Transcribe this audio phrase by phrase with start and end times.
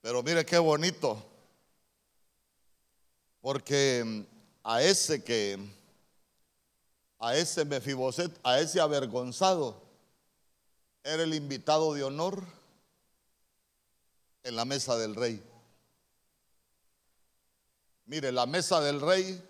[0.00, 1.26] Pero mire qué bonito.
[3.40, 4.26] Porque
[4.62, 5.58] a ese que,
[7.18, 9.82] a ese Mefiboset, a ese avergonzado,
[11.02, 12.44] era el invitado de honor
[14.42, 15.42] en la mesa del rey.
[18.06, 19.42] Mire, la mesa del rey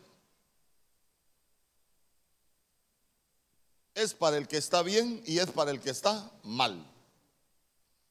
[3.94, 6.89] es para el que está bien y es para el que está mal.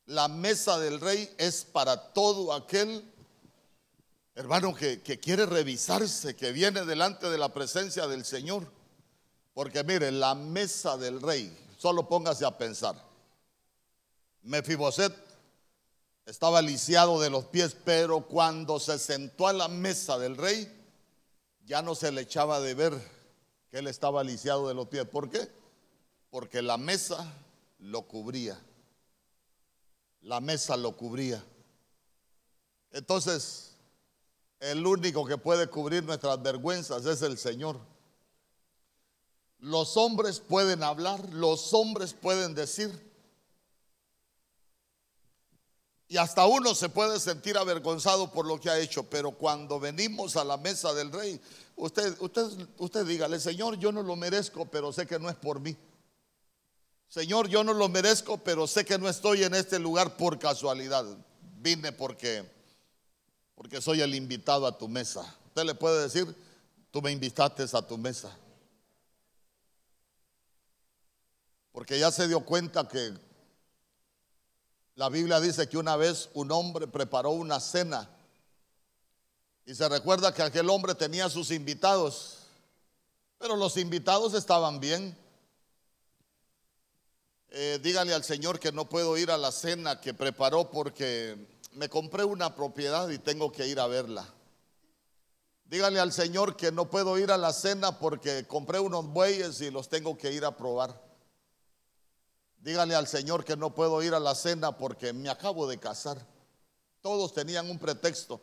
[0.10, 3.14] La mesa del rey es para todo aquel
[4.34, 8.72] hermano que, quiere revisarse, que viene delante de la presencia del Señor.
[9.54, 12.96] Porque mire, la mesa del rey, solo póngase a pensar.
[14.42, 15.14] Mefiboset
[16.26, 20.76] estaba lisiado de los pies, pero cuando se sentó a la mesa del rey,
[21.66, 23.00] ya no se le echaba de ver
[23.70, 25.06] que él estaba lisiado de los pies.
[25.06, 25.48] ¿Por qué?
[26.32, 27.32] Porque la mesa
[27.78, 28.60] lo cubría
[30.22, 31.44] la mesa lo cubría.
[32.92, 33.76] Entonces,
[34.60, 37.80] el único que puede cubrir nuestras vergüenzas es el Señor.
[39.60, 43.08] Los hombres pueden hablar, los hombres pueden decir.
[46.08, 50.36] Y hasta uno se puede sentir avergonzado por lo que ha hecho, pero cuando venimos
[50.38, 51.40] a la mesa del rey,
[51.76, 52.48] usted, usted,
[52.80, 55.78] usted dígale, Señor, yo no lo merezco, pero sé que no es por mí.
[57.10, 61.06] Señor, yo no lo merezco, pero sé que no estoy en este lugar por casualidad.
[61.58, 62.48] Vine porque,
[63.56, 65.22] porque soy el invitado a tu mesa.
[65.48, 66.36] Usted le puede decir,
[66.92, 68.32] tú me invitaste a tu mesa.
[71.72, 73.12] Porque ya se dio cuenta que
[74.94, 78.08] la Biblia dice que una vez un hombre preparó una cena
[79.66, 82.40] y se recuerda que aquel hombre tenía sus invitados,
[83.40, 85.18] pero los invitados estaban bien.
[87.52, 91.36] Eh, dígale al Señor que no puedo ir a la cena que preparó porque
[91.74, 94.32] me compré una propiedad y tengo que ir a verla.
[95.66, 99.72] Dígale al Señor que no puedo ir a la cena porque compré unos bueyes y
[99.72, 101.02] los tengo que ir a probar.
[102.60, 106.24] Dígale al Señor que no puedo ir a la cena porque me acabo de casar.
[107.02, 108.42] Todos tenían un pretexto.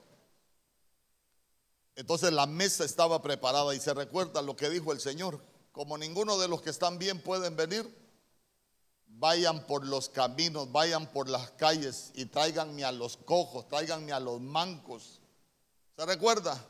[1.94, 5.40] Entonces la mesa estaba preparada y se recuerda lo que dijo el Señor.
[5.70, 8.05] Como ninguno de los que están bien pueden venir,
[9.18, 14.20] vayan por los caminos, vayan por las calles y tráiganme a los cojos, tráiganme a
[14.20, 15.20] los mancos.
[15.96, 16.62] ¿Se recuerda?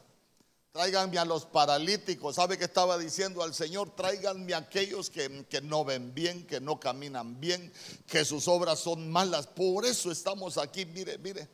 [0.72, 2.36] Tráiganme a los paralíticos.
[2.36, 3.96] ¿Sabe qué estaba diciendo al Señor?
[3.96, 7.72] Tráiganme a aquellos que, que, no ven bien, que no caminan bien,
[8.06, 9.46] que sus obras son malas.
[9.46, 11.48] Por eso estamos aquí, mire, mire.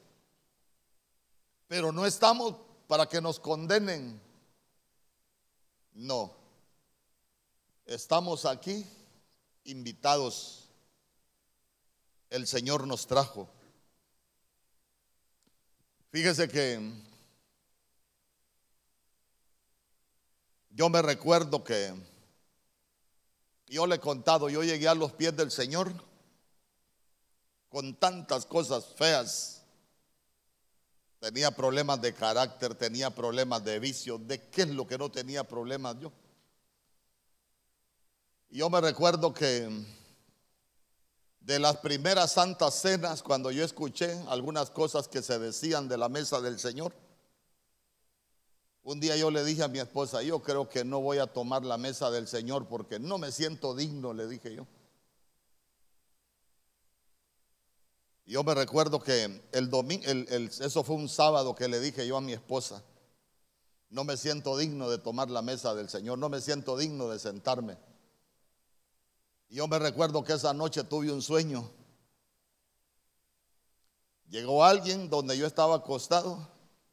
[1.69, 4.21] Pero no estamos para que nos condenen.
[5.95, 6.35] No.
[7.87, 8.85] Estamos aquí
[9.65, 10.62] invitados
[12.33, 13.47] el Señor nos trajo.
[16.11, 16.81] Fíjese que
[20.71, 21.93] yo me recuerdo que
[23.67, 25.93] yo le he contado, yo llegué a los pies del Señor
[27.69, 29.63] con tantas cosas feas.
[31.21, 34.17] Tenía problemas de carácter, tenía problemas de vicio.
[34.19, 36.11] ¿De qué es lo que no tenía problemas yo?
[38.49, 39.71] Y yo me recuerdo que
[41.45, 46.09] de las primeras santas cenas, cuando yo escuché algunas cosas que se decían de la
[46.09, 46.95] mesa del Señor,
[48.85, 51.65] un día yo le dije a mi esposa, yo creo que no voy a tomar
[51.65, 54.67] la mesa del Señor porque no me siento digno, le dije yo.
[58.25, 62.21] Yo me recuerdo que el domingo, eso fue un sábado que le dije yo a
[62.21, 62.85] mi esposa,
[63.91, 67.19] no me siento digno de tomar la mesa del Señor, no me siento digno de
[67.19, 67.77] sentarme
[69.53, 71.71] yo me recuerdo que esa noche tuve un sueño.
[74.29, 76.49] Llegó alguien donde yo estaba acostado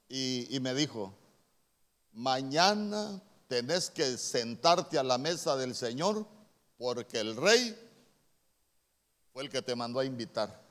[0.10, 1.18] y, y me dijo,
[2.12, 6.28] mañana tenés que sentarte a la mesa del Señor
[6.78, 7.78] porque el rey
[9.32, 10.62] fue el que te mandó a invitar.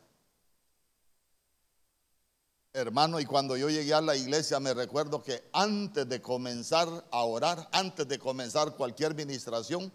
[2.74, 7.24] Hermano, y cuando yo llegué a la iglesia me recuerdo que antes de comenzar a
[7.24, 9.90] orar, antes de comenzar cualquier ministración,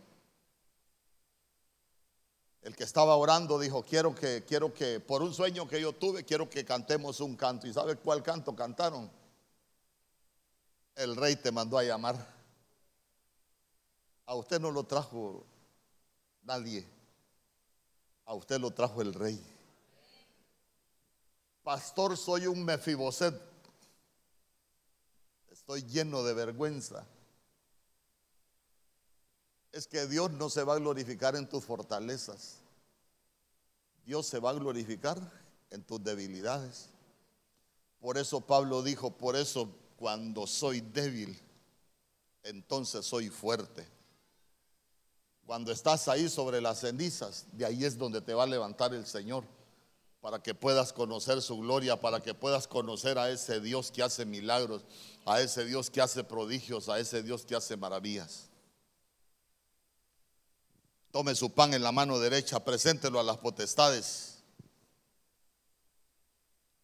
[2.63, 6.23] el que estaba orando dijo, quiero que, quiero que, por un sueño que yo tuve,
[6.23, 7.67] quiero que cantemos un canto.
[7.67, 9.11] ¿Y sabe cuál canto cantaron?
[10.95, 12.15] El rey te mandó a llamar.
[14.25, 15.45] A usted no lo trajo
[16.43, 16.87] nadie.
[18.25, 19.43] A usted lo trajo el rey.
[21.63, 23.35] Pastor, soy un mefiboset.
[25.51, 27.05] Estoy lleno de vergüenza.
[29.73, 32.59] Es que Dios no se va a glorificar en tus fortalezas.
[34.05, 35.19] Dios se va a glorificar
[35.71, 36.89] en tus debilidades.
[37.99, 41.39] Por eso Pablo dijo, por eso cuando soy débil,
[42.43, 43.87] entonces soy fuerte.
[45.45, 49.07] Cuando estás ahí sobre las cenizas, de ahí es donde te va a levantar el
[49.07, 49.43] Señor,
[50.21, 54.23] para que puedas conocer su gloria, para que puedas conocer a ese Dios que hace
[54.25, 54.83] milagros,
[55.25, 58.52] a ese Dios que hace prodigios, a ese Dios que hace maravillas.
[61.13, 64.39] Tome su pan en la mano derecha, preséntelo a las potestades.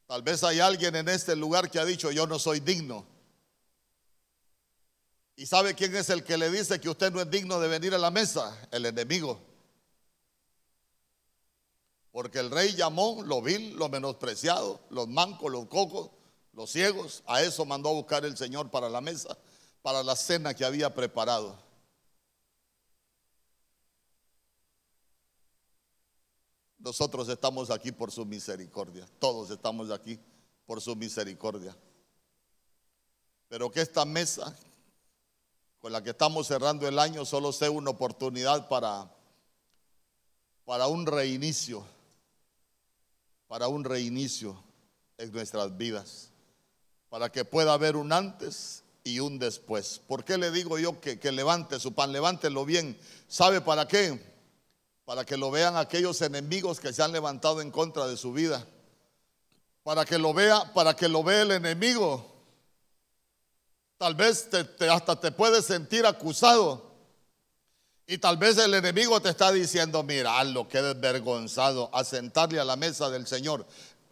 [0.05, 3.07] Tal vez hay alguien en este lugar que ha dicho, yo no soy digno.
[5.35, 7.95] ¿Y sabe quién es el que le dice que usted no es digno de venir
[7.95, 8.55] a la mesa?
[8.69, 9.41] El enemigo.
[12.11, 16.11] Porque el rey llamó lo vil, lo menospreciado, los mancos, los cocos,
[16.53, 17.23] los ciegos.
[17.25, 19.35] A eso mandó a buscar el Señor para la mesa,
[19.81, 21.68] para la cena que había preparado.
[26.79, 29.07] Nosotros estamos aquí por su misericordia.
[29.19, 30.17] Todos estamos aquí
[30.65, 31.75] por su misericordia.
[33.49, 34.55] Pero que esta mesa
[35.79, 39.09] con la que estamos cerrando el año solo sea una oportunidad para,
[40.65, 41.85] para un reinicio,
[43.47, 44.61] para un reinicio
[45.17, 46.31] en nuestras vidas,
[47.09, 49.99] para que pueda haber un antes y un después.
[50.07, 52.11] ¿Por qué le digo yo que, que levante su pan?
[52.11, 52.97] Levántelo bien.
[53.27, 54.28] ¿Sabe para qué?
[55.09, 58.63] Para que lo vean aquellos enemigos que se han levantado en contra de su vida.
[59.81, 62.29] Para que lo vea, para que lo vea el enemigo
[63.97, 64.47] Tal vez
[64.89, 66.93] hasta te puedes sentir acusado.
[68.05, 72.63] Y tal vez el enemigo te está diciendo, mira, lo que desvergonzado, a sentarle a
[72.63, 73.65] la mesa del Señor.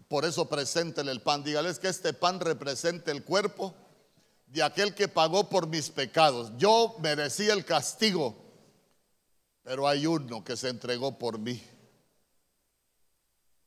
[0.08, 1.44] Por eso preséntele el pan.
[1.44, 3.76] Dígales que este pan represente el cuerpo
[4.48, 6.52] de aquel que pagó por mis pecados.
[6.58, 8.47] Yo merecía el castigo,
[9.68, 11.62] pero hay uno que se entregó por mí.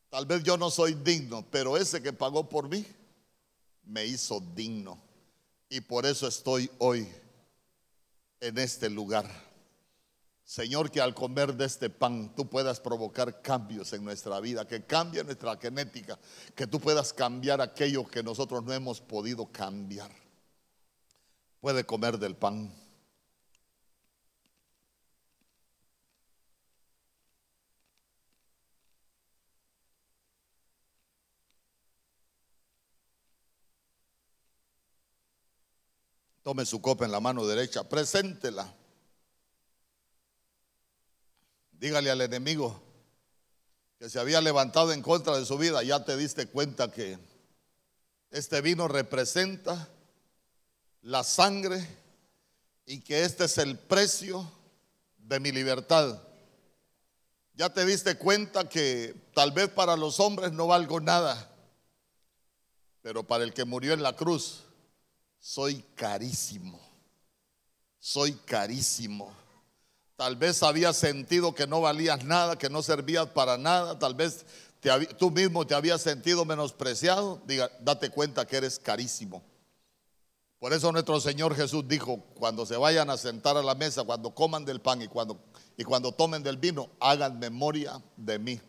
[0.08, 2.87] Tal vez yo no soy digno, pero ese que pagó por mí
[3.85, 4.99] me hizo digno.
[5.69, 7.06] Y por eso estoy hoy
[8.41, 9.31] en este lugar.
[10.43, 14.82] Señor, que al comer de este pan tú puedas provocar cambios en nuestra vida, que
[14.82, 16.19] cambie nuestra genética,
[16.55, 20.11] que tú puedas cambiar aquello que nosotros no hemos podido cambiar.
[21.61, 22.73] Puede comer del pan.
[36.43, 38.73] Tome su copa en la mano derecha, preséntela.
[41.73, 42.81] Dígale al enemigo
[43.99, 47.19] que se había levantado en contra de su vida, ya te diste cuenta que
[48.31, 49.89] este vino representa
[51.03, 51.87] la sangre
[52.87, 54.51] y que este es el precio
[55.19, 56.19] de mi libertad.
[57.53, 61.51] Ya te diste cuenta que tal vez para los hombres no valgo nada,
[63.03, 64.65] pero para el que murió en la cruz,
[65.41, 66.79] soy carísimo,
[67.99, 69.33] soy carísimo.
[70.17, 74.45] Tal vez habías sentido que no valías nada, que no servías para nada, tal vez
[75.19, 77.41] tú mismo te habías sentido menospreciado.
[77.47, 79.43] Diga, date cuenta que eres carísimo.
[80.59, 84.35] Por eso nuestro Señor Jesús dijo, cuando se vayan a sentar a la mesa, cuando
[84.35, 85.43] coman del pan y cuando,
[85.79, 88.61] y cuando tomen del vino, hagan memoria de mí.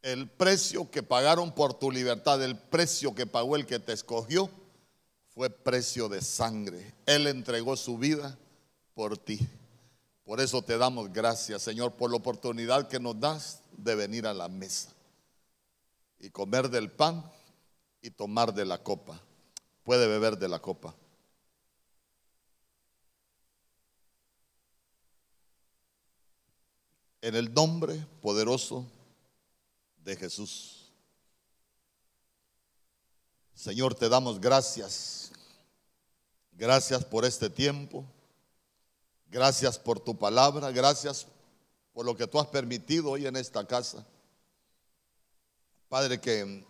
[0.00, 4.50] El precio que pagaron por tu libertad, el precio que pagó el que te escogió,
[5.34, 6.94] fue precio de sangre.
[7.06, 8.38] Él entregó su vida
[8.94, 9.40] por ti.
[10.24, 14.32] Por eso te damos gracias, Señor, por la oportunidad que nos das de venir a
[14.32, 14.90] la mesa
[16.18, 17.30] y comer del pan
[18.00, 19.20] y tomar de la copa.
[19.82, 20.94] Puede beber de la copa.
[27.20, 28.86] En el nombre poderoso
[29.96, 30.92] de Jesús.
[33.54, 35.23] Señor, te damos gracias.
[36.56, 38.04] Gracias por este tiempo.
[39.30, 40.70] Gracias por tu palabra.
[40.70, 41.26] Gracias
[41.92, 44.06] por lo que tú has permitido hoy en esta casa.
[45.88, 46.64] Padre, que,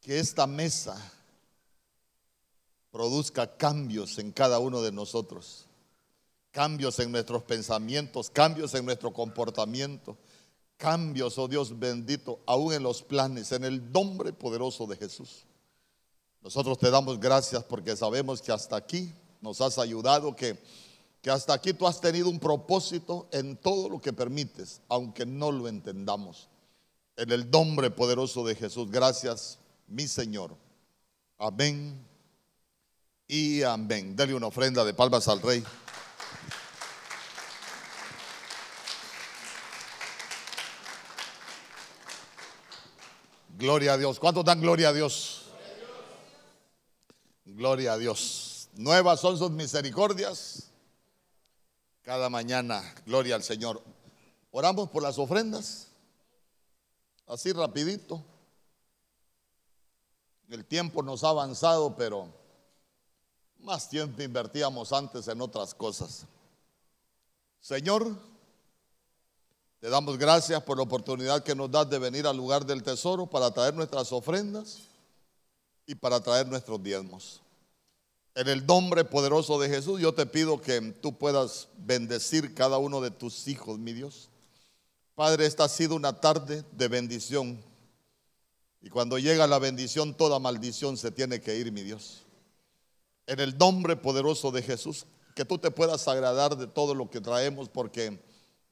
[0.00, 0.96] que esta mesa
[2.90, 5.66] produzca cambios en cada uno de nosotros.
[6.50, 10.16] Cambios en nuestros pensamientos, cambios en nuestro comportamiento
[10.76, 15.46] cambios, oh Dios bendito, aún en los planes, en el nombre poderoso de Jesús.
[16.44, 19.10] Nosotros te damos gracias porque sabemos que hasta aquí
[19.40, 20.62] nos has ayudado, que,
[21.22, 25.50] que hasta aquí tú has tenido un propósito en todo lo que permites, aunque no
[25.50, 26.50] lo entendamos.
[27.16, 29.58] En el nombre poderoso de Jesús, gracias,
[29.88, 30.54] mi Señor.
[31.38, 31.98] Amén
[33.26, 34.14] y amén.
[34.14, 35.64] Dale una ofrenda de palmas al Rey.
[43.56, 44.18] Gloria a Dios.
[44.18, 45.43] ¿Cuántos dan gloria a Dios?
[47.54, 48.68] Gloria a Dios.
[48.74, 50.70] Nuevas son sus misericordias.
[52.02, 53.80] Cada mañana, gloria al Señor.
[54.50, 55.86] Oramos por las ofrendas.
[57.28, 58.20] Así rapidito.
[60.48, 62.28] El tiempo nos ha avanzado, pero
[63.60, 66.26] más tiempo invertíamos antes en otras cosas.
[67.60, 68.16] Señor,
[69.78, 73.26] te damos gracias por la oportunidad que nos das de venir al lugar del tesoro
[73.26, 74.80] para traer nuestras ofrendas
[75.86, 77.43] y para traer nuestros diezmos.
[78.34, 83.00] En el nombre poderoso de Jesús, yo te pido que tú puedas bendecir cada uno
[83.00, 84.28] de tus hijos, mi Dios.
[85.14, 87.62] Padre, esta ha sido una tarde de bendición.
[88.82, 92.22] Y cuando llega la bendición, toda maldición se tiene que ir, mi Dios.
[93.28, 97.20] En el nombre poderoso de Jesús, que tú te puedas agradar de todo lo que
[97.20, 98.20] traemos porque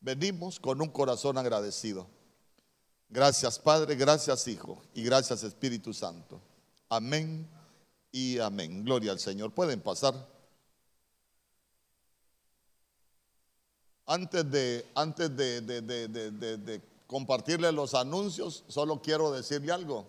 [0.01, 2.09] venimos con un corazón agradecido.
[3.09, 6.41] Gracias Padre, gracias Hijo y gracias Espíritu Santo.
[6.89, 7.49] Amén
[8.13, 8.85] y amén.
[8.85, 9.53] Gloria al Señor.
[9.53, 10.15] Pueden pasar.
[14.07, 20.07] Antes de, antes de, de compartirle los anuncios, solo quiero decirle algo.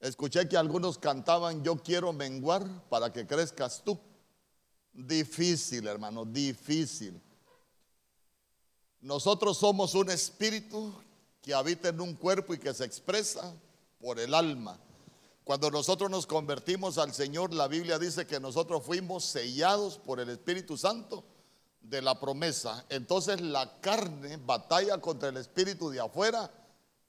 [0.00, 3.98] Escuché que algunos cantaban, yo quiero menguar para que crezcas tú.
[4.92, 7.20] Difícil, hermano, difícil.
[9.00, 10.92] Nosotros somos un espíritu
[11.42, 13.54] que habita en un cuerpo y que se expresa
[14.00, 14.78] por el alma.
[15.46, 20.28] Cuando nosotros nos convertimos al Señor, la Biblia dice que nosotros fuimos sellados por el
[20.28, 21.22] Espíritu Santo
[21.82, 22.84] de la promesa.
[22.88, 26.50] Entonces la carne batalla contra el espíritu de afuera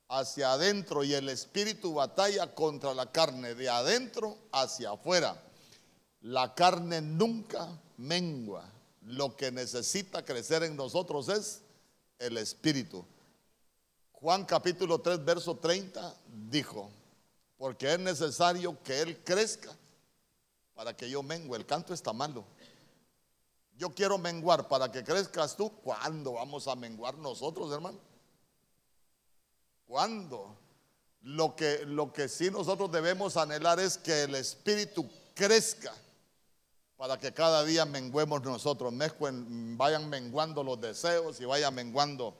[0.08, 5.44] hacia adentro y el espíritu batalla contra la carne de adentro hacia afuera.
[6.22, 7.68] La carne nunca
[7.98, 8.72] mengua.
[9.02, 11.64] Lo que necesita crecer en nosotros es
[12.20, 13.04] el espíritu.
[14.12, 16.16] Juan capítulo 3, verso 30
[16.52, 16.92] dijo,
[17.58, 19.76] porque es necesario que Él crezca
[20.74, 21.56] para que yo mengue.
[21.56, 22.46] El canto está malo.
[23.78, 25.72] Yo quiero menguar para que crezcas tú.
[25.82, 28.00] ¿Cuándo vamos a menguar nosotros, hermano?
[29.86, 30.58] ¿Cuándo?
[31.22, 35.94] Lo que, lo que sí nosotros debemos anhelar es que el Espíritu crezca
[36.98, 38.92] para que cada día menguemos nosotros,
[39.78, 42.36] vayan menguando los deseos y vayan menguando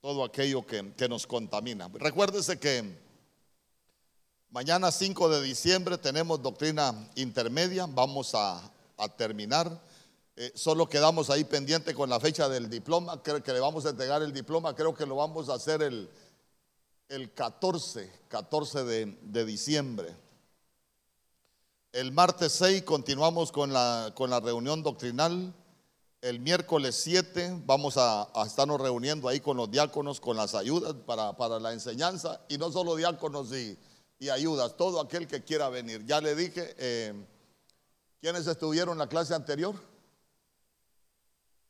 [0.00, 1.90] todo aquello que, nos contamina.
[1.92, 3.05] Recuérdese que
[4.50, 8.72] mañana 5 de diciembre tenemos doctrina intermedia, vamos a,
[9.16, 9.80] terminar.
[10.36, 13.90] Eh, solo quedamos ahí pendiente con la fecha del diploma, creo que le vamos a
[13.90, 16.10] entregar el diploma, creo que lo vamos a hacer el,
[17.08, 20.14] el 14, 14 de, diciembre.
[21.92, 24.12] El martes 6 continuamos con la,
[24.42, 25.54] reunión doctrinal.
[26.20, 31.60] El miércoles 7 vamos a, estarnos reuniendo ahí con los diáconos, con las ayudas para,
[31.60, 32.40] la enseñanza.
[32.48, 33.78] Y no solo diáconos y,
[34.20, 36.04] ayudas, todo aquel que quiera venir.
[36.06, 37.26] Ya le dije, eh,
[38.20, 39.74] ¿quiénes estuvieron en la clase anterior?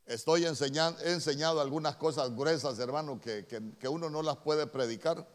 [0.07, 5.26] Estoy enseñando, he enseñado algunas cosas gruesas, hermano, que, que uno no las puede predicar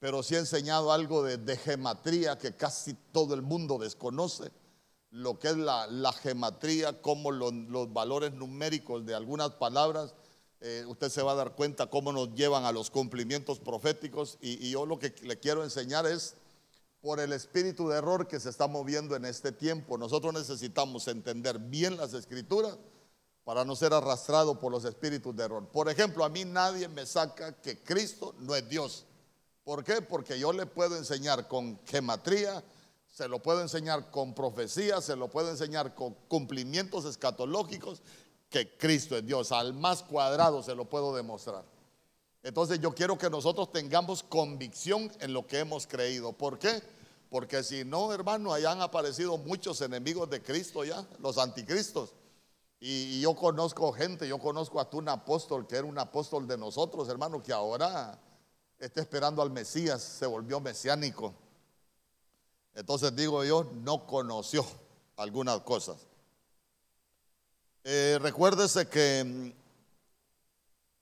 [0.00, 4.52] pero sí he enseñado algo de, gematría que casi todo el mundo desconoce,
[5.10, 10.14] lo que es la, gematría, cómo los valores numéricos de algunas palabras,
[10.60, 14.66] eh, usted se va a dar cuenta cómo nos llevan a los cumplimientos proféticos y,
[14.66, 16.34] y yo lo que le quiero enseñar es
[17.00, 19.96] por el espíritu de error que se está moviendo en este tiempo.
[19.98, 22.76] Nosotros necesitamos entender bien las escrituras
[23.44, 25.66] para no ser arrastrado por los espíritus de error.
[25.68, 29.06] Por ejemplo, a mí nadie me saca que Cristo no es Dios.
[29.64, 30.02] ¿Por qué?
[30.02, 32.62] Porque yo le puedo enseñar con gematría,
[33.10, 38.02] se lo puedo enseñar con profecía, se lo puedo enseñar con cumplimientos escatológicos,
[38.48, 39.52] que Cristo es Dios.
[39.52, 41.64] Al más cuadrado se lo puedo demostrar.
[42.42, 46.32] Entonces yo quiero que nosotros tengamos convicción en lo que hemos creído.
[46.32, 46.82] ¿Por qué?
[47.30, 52.14] Porque si no, hermano, allá han aparecido muchos enemigos de Cristo ya, los anticristos.
[52.80, 57.08] Y, yo conozco gente, yo conozco a un apóstol que era un apóstol de nosotros,
[57.08, 58.18] hermano, que ahora
[58.78, 61.34] está esperando al Mesías, se volvió mesiánico.
[62.74, 64.64] Entonces digo yo, no conoció
[65.16, 66.06] algunas cosas.
[67.90, 69.50] Eh, recuérdese que mm,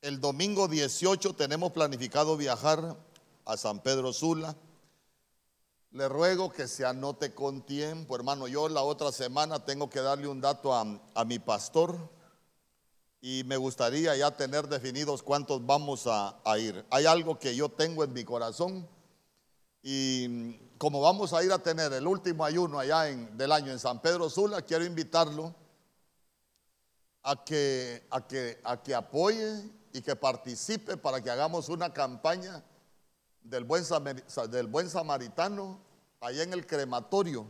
[0.02, 2.96] el domingo 18 tenemos planificado viajar
[3.44, 4.54] a San Pedro Sula.
[5.90, 8.46] Le ruego que se anote con tiempo, hermano.
[8.46, 11.98] Yo la otra semana tengo que darle un dato a, a mi pastor
[13.20, 16.86] y me gustaría ya tener definidos cuántos vamos a, ir.
[16.90, 18.88] Hay algo que yo tengo en mi corazón
[19.82, 23.80] y como vamos a ir a tener el último ayuno allá en, del año en
[23.80, 25.65] San Pedro Sula, quiero invitarlo
[27.26, 32.62] a que, a, que, a que apoye y que participe para que hagamos una campaña
[33.42, 33.82] del buen,
[34.48, 35.80] del buen samaritano
[36.20, 37.44] allá en el crematorio.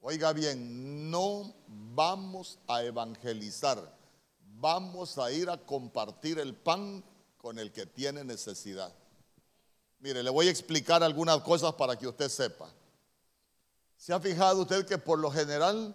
[0.00, 3.94] Oiga bien, no vamos a evangelizar,
[4.58, 7.04] vamos a ir a compartir el pan
[7.36, 8.94] con el que tiene necesidad.
[10.00, 12.70] Mire, le voy a explicar algunas cosas para que usted sepa.
[13.98, 15.94] ¿Se ha fijado usted que por lo general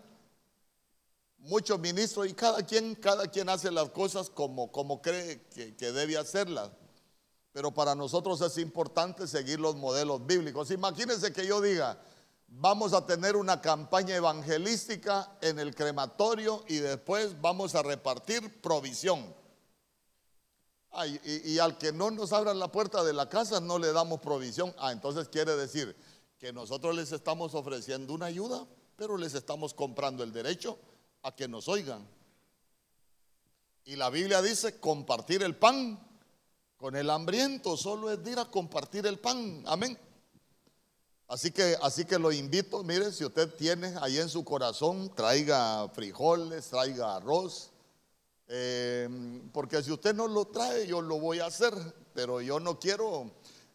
[1.40, 5.92] muchos ministros y cada quien, cada quien hace las cosas como, como cree que, que
[5.92, 6.72] debe hacerlas?
[7.58, 10.70] Pero para nosotros es importante seguir los modelos bíblicos.
[10.70, 12.00] Imagínense que yo diga,
[12.48, 19.36] vamos a tener una campaña evangelística en el crematorio y después vamos a repartir provisión.
[21.24, 24.74] y, al que no nos abran la puerta de la casa no le damos provisión.
[24.78, 25.96] Ah, entonces quiere decir
[26.38, 28.66] que nosotros les estamos ofreciendo una ayuda,
[28.96, 30.78] pero les estamos comprando el derecho
[31.24, 32.08] a que nos oigan.
[33.86, 36.00] Y la Biblia dice compartir el pan
[36.78, 39.64] con el hambriento, solo es ir a compartir el pan.
[39.66, 39.98] Amén.
[41.28, 45.90] Así que, así que lo invito, mire, si usted tiene ahí en su corazón, traiga
[45.90, 47.72] frijoles, traiga arroz,
[48.48, 49.10] eh,
[49.52, 51.74] porque si usted no lo trae, yo lo voy a hacer,
[52.14, 53.30] pero yo no quiero,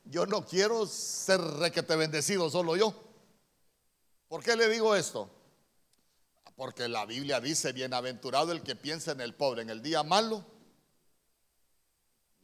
[0.05, 2.95] yo no quiero ser requete bendecido solo yo.
[4.29, 5.29] ¿Por qué le digo esto?
[6.63, 10.45] Porque la Biblia dice, bienaventurado el que piensa en el pobre en el día malo,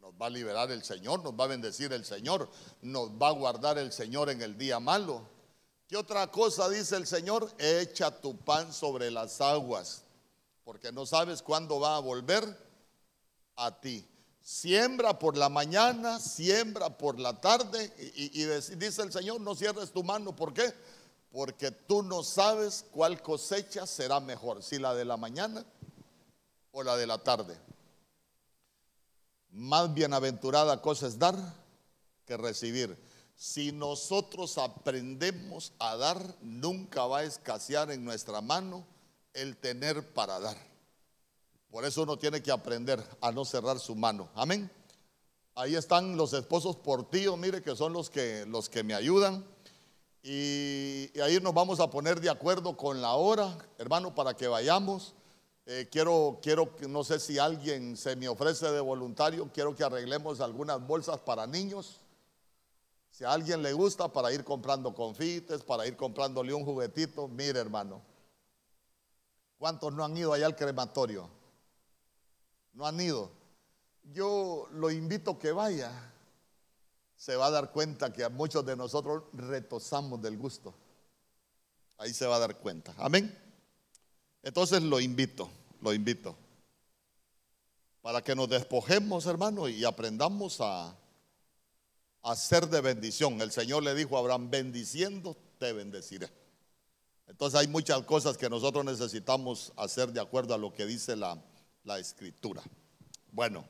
[0.01, 2.51] nos va a liberar el Señor, nos va a bendecir el Señor,
[2.83, 5.23] nos va a guardar el Señor en el día malo.
[5.87, 7.49] ¿Qué otra cosa dice el Señor?
[7.59, 10.03] Echa tu pan sobre las aguas,
[10.65, 12.45] porque no sabes cuándo va a volver
[13.55, 14.05] a ti.
[14.41, 19.93] Siembra por la mañana, siembra por la tarde, y, y dice el Señor, no cierres
[19.93, 20.35] tu mano.
[20.35, 20.75] ¿Por qué?
[21.39, 25.65] Porque tú no sabes cuál cosecha será mejor, si la de la mañana
[26.73, 27.57] o la de la tarde.
[29.51, 31.37] Más bienaventurada cosa es dar
[32.27, 32.99] que recibir.
[33.37, 38.85] Si nosotros aprendemos a dar, nunca va a escasear en nuestra mano
[39.33, 40.57] el tener para dar.
[41.71, 44.29] Por eso uno tiene que aprender a no cerrar su mano.
[44.35, 44.69] Amén.
[45.55, 49.47] Ahí están los esposos por tío, mire que son los que, los que me ayudan.
[50.23, 54.49] Y, y ahí nos vamos a poner de acuerdo con la hora, hermano, para que
[54.49, 55.15] vayamos.
[55.71, 60.41] Eh, quiero, quiero, no sé si alguien se me ofrece de voluntario, quiero que arreglemos
[60.41, 62.01] algunas bolsas para niños.
[63.11, 67.61] Si a alguien le gusta para ir comprando confites, para ir comprándole un juguetito, mire
[67.61, 68.01] hermano,
[69.59, 71.29] ¿cuántos no han ido allá al crematorio?
[72.73, 73.31] No han ido.
[74.05, 75.93] Yo lo invito que vaya.
[77.19, 80.73] Se va a dar cuenta que a muchos de nosotros retosamos del gusto.
[81.99, 82.95] Ahí se va a dar cuenta.
[82.97, 83.37] Amén.
[84.43, 85.51] Entonces lo invito,
[85.81, 86.37] lo invito.
[88.03, 90.97] Para que nos despojemos, hermano, y aprendamos a,
[92.23, 93.43] a ser de bendición.
[93.43, 96.31] El Señor le dijo a Abraham, bendiciendo te bendeciré.
[97.27, 101.37] Entonces hay muchas cosas que nosotros necesitamos hacer de acuerdo a lo que dice la,
[101.83, 102.63] la escritura.
[103.33, 103.65] Bueno,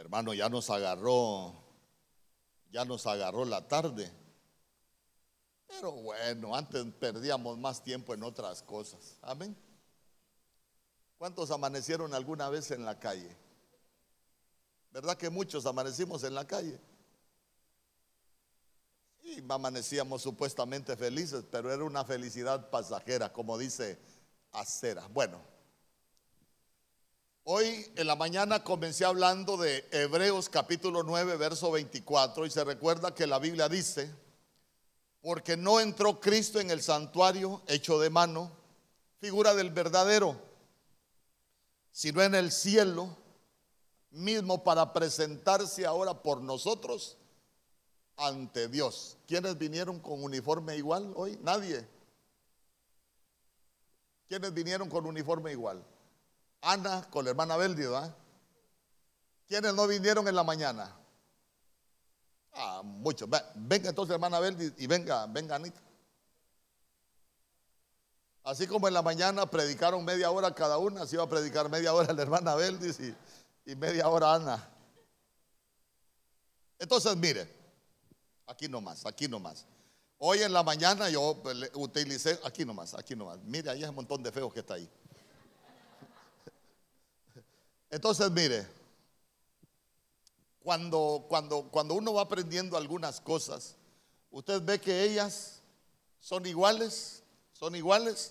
[0.00, 1.54] hermano, ya nos agarró,
[2.70, 4.10] ya nos agarró la tarde.
[5.66, 9.18] Pero bueno, antes perdíamos más tiempo en otras cosas.
[9.22, 9.56] Amén.
[11.18, 13.36] ¿Cuántos amanecieron alguna vez en la calle?
[14.90, 16.80] ¿Verdad que muchos amanecimos en la calle?
[19.22, 23.98] Y amanecíamos supuestamente felices, pero era una felicidad pasajera, como dice
[24.50, 25.06] Acera.
[25.08, 25.40] Bueno,
[27.44, 33.14] hoy en la mañana comencé hablando de Hebreos capítulo 9, verso 24, y se recuerda
[33.14, 34.14] que la Biblia dice,
[35.20, 38.50] porque no entró Cristo en el santuario hecho de mano,
[39.20, 40.40] figura del verdadero,
[41.92, 43.16] sino en el cielo
[44.10, 47.16] mismo para presentarse ahora por nosotros
[48.16, 49.16] ante Dios.
[49.26, 51.38] ¿Quiénes vinieron con uniforme igual hoy?
[51.42, 51.86] Nadie.
[54.28, 55.84] ¿Quiénes vinieron con uniforme igual?
[56.62, 58.14] Ana con la hermana Beldi, ¿verdad?
[59.46, 60.96] ¿Quiénes no vinieron en la mañana?
[62.52, 63.28] Ah, muchos.
[63.54, 65.80] Venga entonces, hermana Abel, y venga, venga Anita.
[68.42, 71.92] Así como en la mañana predicaron media hora cada una, así iba a predicar media
[71.92, 73.14] hora la hermana Beldis y,
[73.66, 74.68] y media hora Ana.
[76.78, 77.48] Entonces, mire,
[78.46, 79.66] aquí nomás, aquí nomás.
[80.18, 81.42] Hoy en la mañana yo
[81.74, 83.38] utilicé, aquí nomás, aquí nomás.
[83.44, 84.90] Mire, ahí hay un montón de feos que está ahí.
[87.90, 88.66] Entonces, mire,
[90.60, 93.74] cuando, cuando, cuando uno va aprendiendo algunas cosas,
[94.30, 95.60] usted ve que ellas
[96.20, 97.22] son iguales,
[97.52, 98.30] son iguales,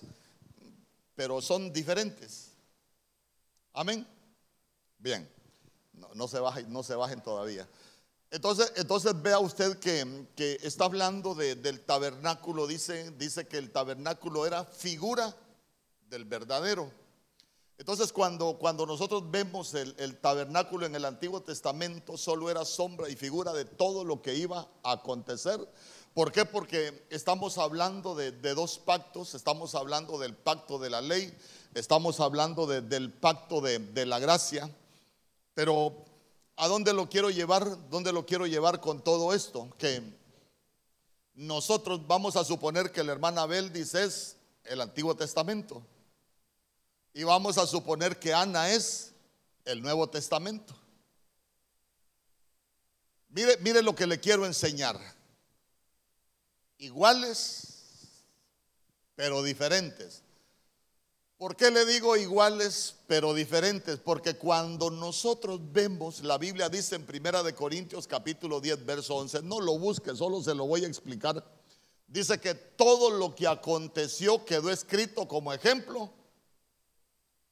[1.14, 2.52] pero son diferentes.
[3.72, 4.06] Amén.
[4.98, 5.28] Bien,
[6.14, 7.68] no, se bajen, no se bajen todavía.
[8.30, 13.70] Entonces, entonces vea usted que, que está hablando de- del tabernáculo, dice, dice que el
[13.72, 15.34] tabernáculo era figura
[16.08, 16.92] del verdadero.
[17.80, 23.16] Entonces cuando, cuando nosotros vemos el, tabernáculo en el Antiguo Testamento, solo era sombra y
[23.16, 25.66] figura de todo lo que iba a acontecer.
[26.12, 26.44] ¿Por qué?
[26.44, 31.34] Porque estamos hablando de, dos pactos, estamos hablando del pacto de la ley,
[31.72, 34.70] estamos hablando de- del pacto de, de la gracia,
[35.54, 36.04] pero
[36.56, 37.88] ¿a dónde lo quiero llevar?
[37.88, 39.70] ¿Dónde lo quiero llevar con todo esto?
[39.78, 40.02] Que
[41.32, 45.82] nosotros vamos a suponer que el hermano Abel dice es el Antiguo Testamento.
[47.12, 49.12] Y vamos a suponer que Ana es
[49.64, 50.74] el Nuevo Testamento.
[53.30, 54.98] Mire, lo que le quiero enseñar.
[56.78, 58.24] Iguales,
[59.14, 60.22] pero diferentes.
[61.36, 63.98] ¿Por qué le digo iguales pero diferentes?
[63.98, 69.42] Porque cuando nosotros vemos, la Biblia dice en Primera de Corintios capítulo 10, verso 11,
[69.42, 71.44] no lo busque, solo se lo voy a explicar.
[72.06, 76.12] Dice que todo lo que aconteció quedó escrito como ejemplo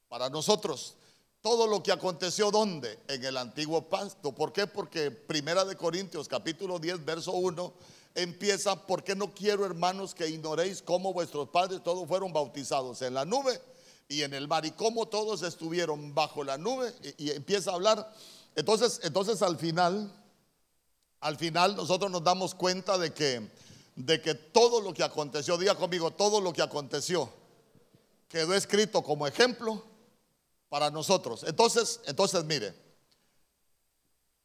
[0.09, 0.95] para nosotros.
[1.41, 2.99] Todo lo que aconteció ¿dónde?
[3.07, 4.33] En el antiguo pacto.
[4.33, 4.67] ¿Por qué?
[4.67, 7.73] Porque Primera de Corintios capítulo 10 verso 1
[8.15, 13.23] empieza, porque no quiero hermanos que ignoréis cómo vuestros padres todos fueron bautizados en la
[13.23, 13.61] nube
[14.09, 17.75] y en el mar y cómo todos estuvieron bajo la nube y, y empieza a
[17.75, 18.13] hablar.
[18.55, 20.11] Entonces, entonces al final,
[21.21, 23.47] al final nosotros nos damos cuenta de que,
[23.95, 27.29] de que todo lo que aconteció, diga conmigo, todo lo que aconteció
[28.27, 29.83] quedó escrito como ejemplo
[30.69, 31.43] para nosotros.
[31.43, 32.73] Entonces, entonces mire,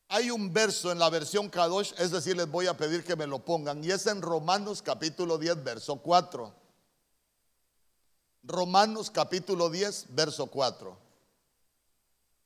[0.08, 3.26] hay un verso en la versión Kadosh, es decir, les voy a pedir que me
[3.26, 6.54] lo pongan, y es en Romanos capítulo 10, verso 4.
[8.42, 10.98] Romanos capítulo 10, verso 4.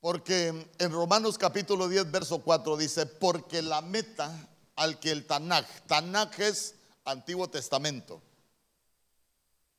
[0.01, 5.67] Porque en Romanos capítulo 10, verso 4 dice, porque la meta al que el Tanaj,
[5.87, 8.23] Tanaj es Antiguo Testamento,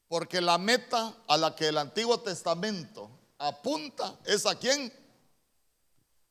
[0.09, 3.09] porque la meta a la que el Antiguo Testamento
[3.39, 4.93] apunta es a quién?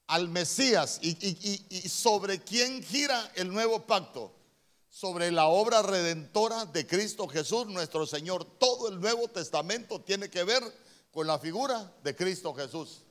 [0.06, 1.00] Al Mesías.
[1.02, 4.32] ¿Y, sobre quién gira el nuevo pacto?
[4.88, 8.44] Sobre la obra redentora de Cristo Jesús, nuestro Señor.
[8.58, 10.62] Todo el Nuevo Testamento tiene que ver
[11.10, 13.02] con la figura de Cristo Jesús.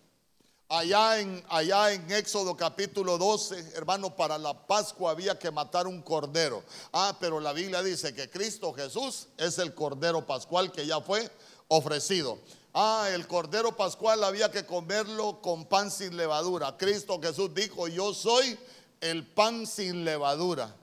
[0.69, 6.01] Allá en, allá en Éxodo capítulo 12, hermano, para la Pascua había que matar un
[6.01, 6.61] cordero.
[6.91, 11.31] Ah, pero la Biblia dice que Cristo Jesús es el cordero pascual que ya fue
[11.69, 12.37] ofrecido.
[12.79, 16.77] Ah, el cordero pascual había que comerlo con pan sin levadura.
[16.77, 18.55] Cristo Jesús dijo, yo soy
[19.01, 20.75] el pan sin levadura.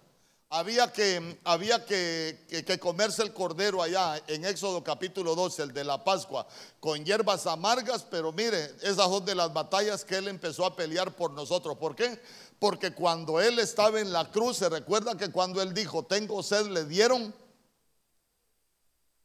[0.50, 5.84] Había que, había que, que- comerse el cordero allá en Éxodo capítulo 12, el de
[5.84, 6.48] la Pascua,
[6.80, 11.14] con hierbas amargas, pero mire, esas son de las batallas que él empezó a pelear
[11.14, 11.76] por nosotros.
[11.78, 12.20] ¿Por qué?
[12.58, 16.66] Porque cuando él estaba en la cruz, se recuerda que cuando él dijo, tengo sed,
[16.66, 17.32] le dieron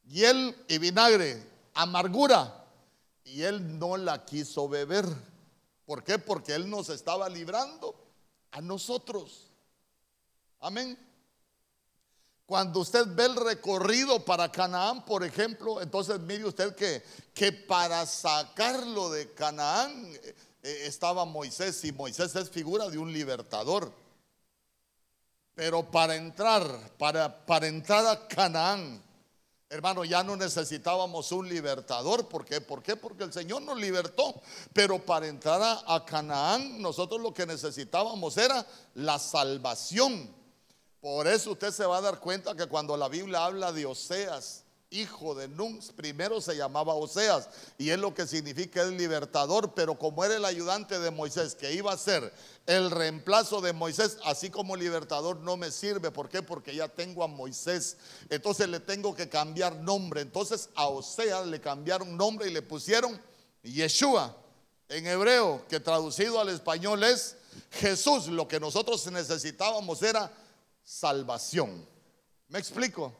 [0.06, 2.59] hiel y vinagre, amargura,
[3.32, 5.06] y él no la quiso beber.
[5.86, 6.18] ¿Por qué?
[6.18, 7.94] Porque él nos estaba librando
[8.50, 9.50] a nosotros.
[10.60, 10.98] Amén.
[12.46, 18.04] Cuando usted ve el recorrido para Canaán, por ejemplo, entonces mire usted que, que para
[18.06, 23.92] sacarlo de Canaán eh, eh, estaba Moisés y Moisés es figura de un libertador.
[25.54, 26.64] Pero para entrar,
[26.98, 29.00] para, para entrar a Canaán,
[29.70, 32.28] hermano, ya no necesitábamos un libertador.
[32.28, 32.60] ¿Por qué?
[32.60, 32.96] ¿Por qué?
[32.96, 34.34] Porque el Señor nos libertó.
[34.74, 40.28] Pero para entrar a, a Canaán, nosotros lo que necesitábamos era la salvación.
[41.00, 44.64] Por eso usted se va a dar cuenta que cuando la Biblia habla de Oseas,
[44.90, 47.48] hijo de Nun, primero se llamaba Oseas
[47.78, 51.72] y es lo que significa el libertador, pero como era el ayudante de Moisés, que
[51.72, 52.32] iba a ser
[52.66, 56.10] el reemplazo de Moisés, así como libertador no me sirve.
[56.10, 56.42] ¿Por qué?
[56.42, 57.98] Porque ya tengo a Moisés,
[58.28, 60.22] entonces le tengo que cambiar nombre.
[60.22, 63.20] Entonces a Oseas le cambiaron nombre y le pusieron
[63.62, 64.36] Yeshua
[64.88, 67.36] en hebreo, que traducido al español es
[67.70, 68.26] Jesús.
[68.26, 70.32] Lo que nosotros necesitábamos era
[70.82, 71.86] salvación.
[72.48, 73.19] ¿Me explico?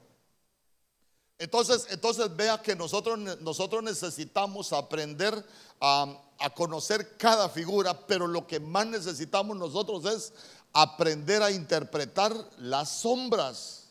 [1.40, 5.42] Entonces, entonces vea que nosotros, nosotros necesitamos aprender
[5.80, 10.34] a, a conocer cada figura, pero lo que más necesitamos nosotros es
[10.74, 13.88] aprender a interpretar las sombras.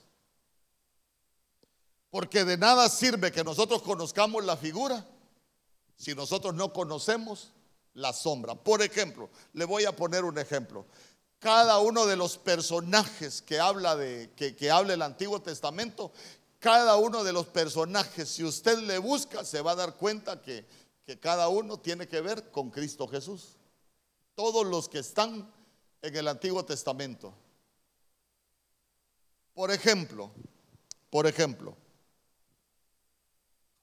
[2.11, 5.03] Porque de nada sirve que nosotros conozcamos la figura
[5.97, 7.51] si nosotros no conocemos
[7.95, 8.53] la sombra.
[8.53, 10.85] Por ejemplo, le voy a poner un ejemplo.
[11.39, 16.11] Cada uno de los personajes que habla de que, que habla el Antiguo Testamento,
[16.59, 20.67] cada uno de los personajes, si usted le busca, se va a dar cuenta que,
[21.05, 23.55] que cada uno tiene que ver con Cristo Jesús.
[24.35, 25.51] Todos los que están
[26.01, 27.33] en el Antiguo Testamento.
[29.53, 30.31] Por ejemplo,
[31.09, 31.75] por ejemplo,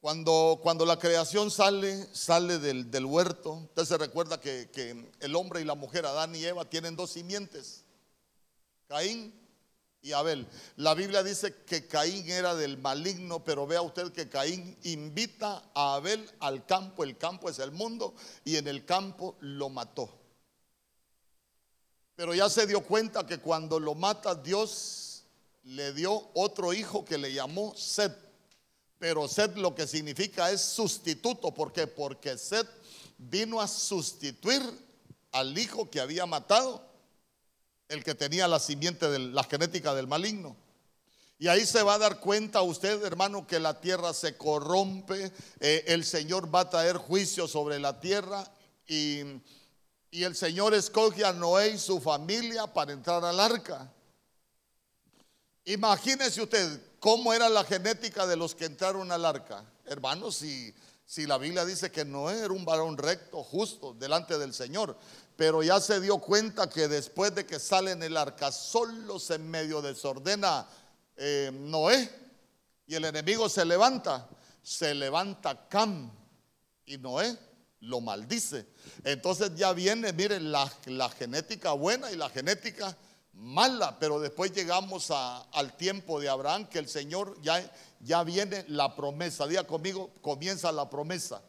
[0.01, 5.35] cuando, cuando la creación sale, sale del, del huerto, usted se recuerda que, que el
[5.35, 7.85] hombre y la mujer, Adán y Eva, tienen dos simientes,
[8.87, 9.46] Caín
[10.07, 10.47] y Abel.
[10.77, 15.97] La Biblia dice que Caín era del maligno, pero vea usted que Caín invita a
[15.97, 18.15] Abel al campo, el campo es el mundo,
[18.45, 20.09] y en el campo lo mató.
[22.15, 25.25] Pero ya se dio cuenta que cuando lo mata Dios
[25.65, 28.13] le dio otro hijo que le llamó Sed.
[29.01, 31.53] Pero Sed lo que significa es sustituto.
[31.53, 31.89] ¿Por qué?
[31.89, 32.67] Porque Sed
[33.19, 34.63] vino a sustituir
[35.33, 36.86] al hijo que había matado,
[37.89, 40.57] el que tenía la simiente de la genética del maligno.
[41.39, 45.85] Y ahí se va a dar cuenta usted, hermano, que la tierra se corrompe, eh,
[45.87, 48.51] el Señor va a traer juicio sobre la tierra
[48.87, 49.21] y,
[50.13, 53.93] el Señor escoge a Noé y su familia para entrar al arca.
[55.67, 59.63] Imagínese usted cómo era la genética de los que entraron al arca.
[59.85, 64.55] Hermanos, si, si la Biblia dice que Noé era un varón recto, justo, delante del
[64.55, 64.97] Señor,
[65.37, 69.39] pero ya se dio cuenta que después de que sale en el arca, solo se
[69.39, 70.67] medio desordena
[71.17, 72.11] eh, Noé
[72.87, 74.29] y el enemigo se levanta,
[74.63, 76.11] se levanta Cam
[76.87, 77.37] y Noé
[77.81, 78.67] lo maldice.
[79.05, 80.69] Entonces ya viene, miren, la,
[81.19, 82.97] genética buena y la genética
[83.33, 87.63] mala, pero después llegamos al tiempo de Abraham, que el Señor ya,
[88.01, 89.47] ya viene la promesa.
[89.47, 91.43] Diga conmigo, comienza la promesa.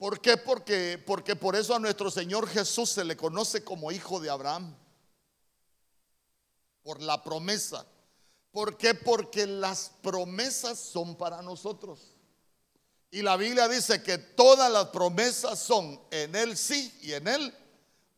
[0.00, 0.38] ¿Por qué?
[0.38, 4.74] Porque, porque por eso a nuestro Señor Jesús se le conoce como hijo de Abraham.
[6.82, 7.84] Por la promesa.
[8.50, 8.94] ¿Por qué?
[8.94, 12.14] Porque las promesas son para nosotros.
[13.10, 17.54] Y la Biblia dice que todas las promesas son en Él sí y en Él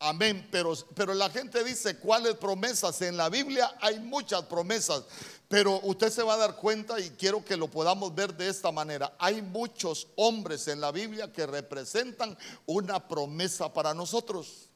[0.05, 0.49] Amén.
[0.51, 3.01] Pero, pero la gente dice, ¿cuáles promesas?
[3.03, 5.05] En la Biblia hay muchas promesas.
[5.53, 8.73] Pero usted se va a dar cuenta y quiero que lo podamos ver de esta
[8.73, 9.15] manera.
[9.19, 14.71] Hay muchos hombres en la Biblia que representan una promesa para nosotros.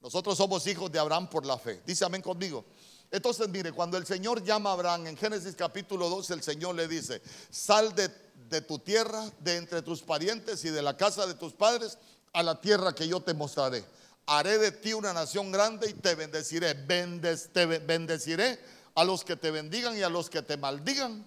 [0.00, 1.82] Nosotros somos hijos de Abraham por la fe.
[1.84, 2.64] Dice amén conmigo.
[3.10, 6.86] Entonces, mire, cuando el Señor llama a Abraham en Génesis capítulo 2, el Señor le
[6.86, 11.52] dice, sal de, tu tierra, de entre tus parientes y de la casa de tus
[11.52, 11.98] padres
[12.32, 13.84] a la tierra que yo te mostraré
[14.28, 16.74] haré de ti una nación grande y te bendeciré.
[16.74, 18.58] te bendeciré
[18.96, 21.24] a los que te bendigan y a los que te maldigan,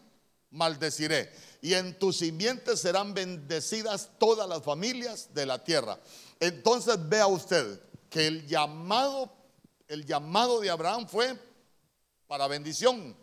[0.51, 1.31] maldeciré.
[1.61, 5.97] Y en tus simientes serán bendecidas todas las familias de la tierra.
[6.41, 7.79] Entonces vea usted
[8.09, 9.31] que el llamado,
[9.87, 11.37] el llamado de Abraham fue
[12.27, 13.15] para bendición.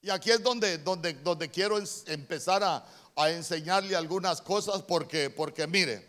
[0.00, 5.66] Y aquí es donde, donde, donde quiero empezar a, a enseñarle algunas cosas porque, porque
[5.66, 6.08] mire,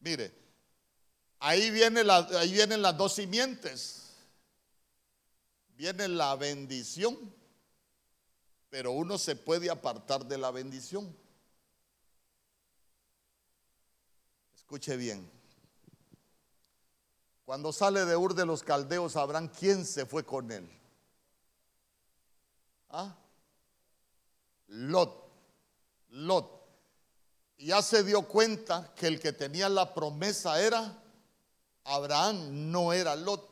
[0.00, 0.40] mire,
[1.42, 3.99] Ahí, viene la, ahí vienen las dos simientes.
[5.80, 7.16] Viene la bendición,
[8.68, 11.16] pero uno se puede apartar de la bendición.
[14.54, 15.26] Escuche bien.
[17.46, 20.70] Cuando sale de Ur de los Caldeos, sabrán quién se fue con él.
[22.90, 23.16] ¿Ah?
[24.66, 25.32] Lot.
[26.10, 26.60] Lot.
[27.56, 31.02] Y ya se dio cuenta que el que tenía la promesa era
[31.84, 33.49] Abraham no era Lot.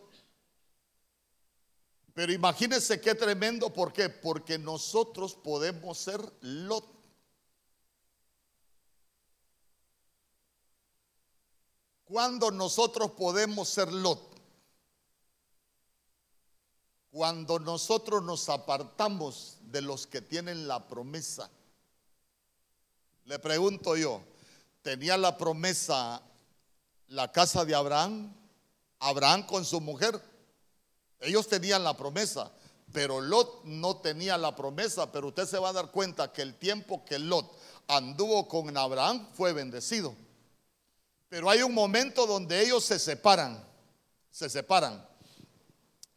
[2.19, 4.09] Pero imagínense qué tremendo, ¿por qué?
[4.09, 6.85] Porque nosotros podemos ser Lot.
[12.03, 14.37] Cuando nosotros podemos ser Lot?
[17.13, 21.49] Cuando nosotros nos apartamos de los que tienen la promesa.
[23.27, 24.25] Le pregunto yo,
[24.83, 26.21] ¿tenía la promesa
[27.07, 28.35] la casa de Abraham,
[28.99, 30.21] Abraham con su mujer.
[31.21, 32.51] Ellos tenían la promesa,
[32.93, 36.55] pero Lot no tenía la promesa, pero usted se va a dar cuenta que el
[36.55, 37.51] tiempo que Lot
[37.89, 40.15] anduvo con Abraham fue bendecido.
[41.29, 43.63] Pero hay un momento donde ellos se separan,
[44.31, 45.07] se separan.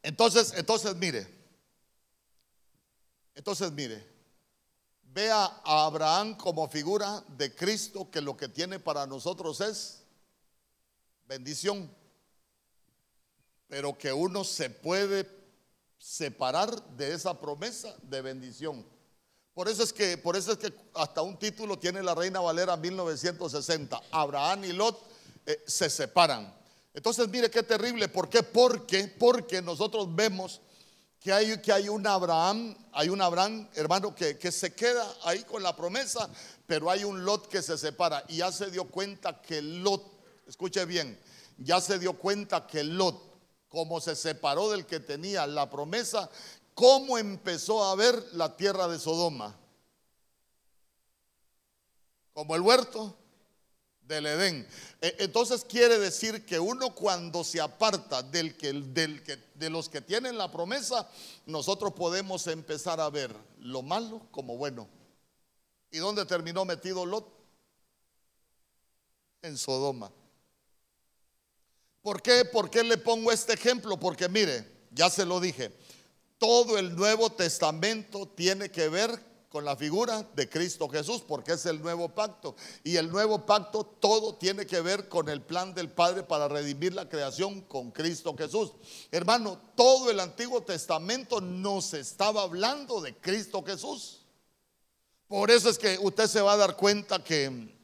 [0.04, 1.28] Entonces, entonces mire,
[3.36, 4.08] entonces mire,
[5.04, 10.04] vea a Abraham como figura de Cristo que lo que tiene para nosotros es
[11.28, 11.94] bendición,
[13.72, 15.26] pero que uno se puede
[15.98, 18.86] separar de esa promesa de bendición.
[19.54, 22.76] Por eso es que, por eso es que hasta un título tiene la Reina Valera
[22.76, 24.02] 1960.
[24.12, 25.02] Abraham y Lot
[25.46, 26.54] eh, se separan.
[26.94, 28.10] Entonces, mire qué terrible.
[28.10, 28.44] ¿Por qué?
[28.44, 30.60] Porque, porque nosotros vemos
[31.18, 35.46] que hay, que hay un Abraham, hay un Abraham, hermano, que, que se queda ahí
[35.46, 36.30] con la promesa,
[36.68, 38.26] pero hay un Lot que se separa.
[38.28, 40.04] Y ya se dio cuenta que Lot
[40.46, 41.18] escuche bien,
[41.58, 43.31] ya se dio cuenta que Lot,
[43.72, 46.30] como se separó del que tenía la promesa,
[46.76, 49.56] cómo empezó a ver la tierra de Sodoma.
[52.34, 53.16] Como el huerto
[54.02, 54.68] del Edén.
[55.00, 59.88] E, entonces quiere decir que uno cuando se aparta del que, del que, de los
[59.88, 61.10] que tienen la promesa,
[61.46, 64.90] nosotros podemos empezar a ver lo malo como bueno.
[65.92, 67.26] ¿Y dónde terminó metido Lot?
[69.42, 70.12] En Sodoma.
[72.02, 72.46] ¿Por qué?
[72.46, 74.00] ¿Por qué le pongo este ejemplo?
[74.00, 75.72] Porque mire, ya se lo dije,
[76.38, 81.66] todo el Nuevo Testamento tiene que ver con la figura de Cristo Jesús, porque es
[81.66, 82.56] el nuevo pacto.
[82.86, 86.94] Y el nuevo pacto todo tiene que ver con el plan del Padre para redimir
[86.94, 88.72] la creación con Cristo Jesús.
[89.12, 94.26] Hermano, todo el Antiguo Testamento nos estaba hablando de Cristo Jesús.
[95.28, 97.76] Por eso es que usted se va a dar cuenta que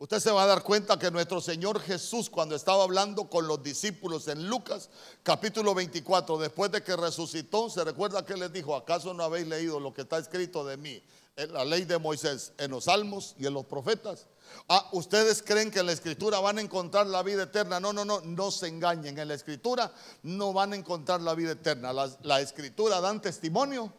[0.00, 3.60] Usted se va a dar cuenta que nuestro Señor Jesús, cuando estaba hablando con los
[3.64, 4.90] discípulos en Lucas
[5.24, 9.80] capítulo 24, después de que resucitó, se recuerda que les dijo, ¿acaso no habéis leído
[9.80, 11.02] lo que está escrito de mí
[11.34, 14.28] en la ley de Moisés, en los salmos y en los profetas?
[14.68, 17.80] Ah, ustedes creen que en la escritura van a encontrar la vida eterna.
[17.80, 19.18] No, no, no, no se engañen.
[19.18, 21.92] En la escritura no van a encontrar la vida eterna.
[21.92, 23.92] La, la escritura dan testimonio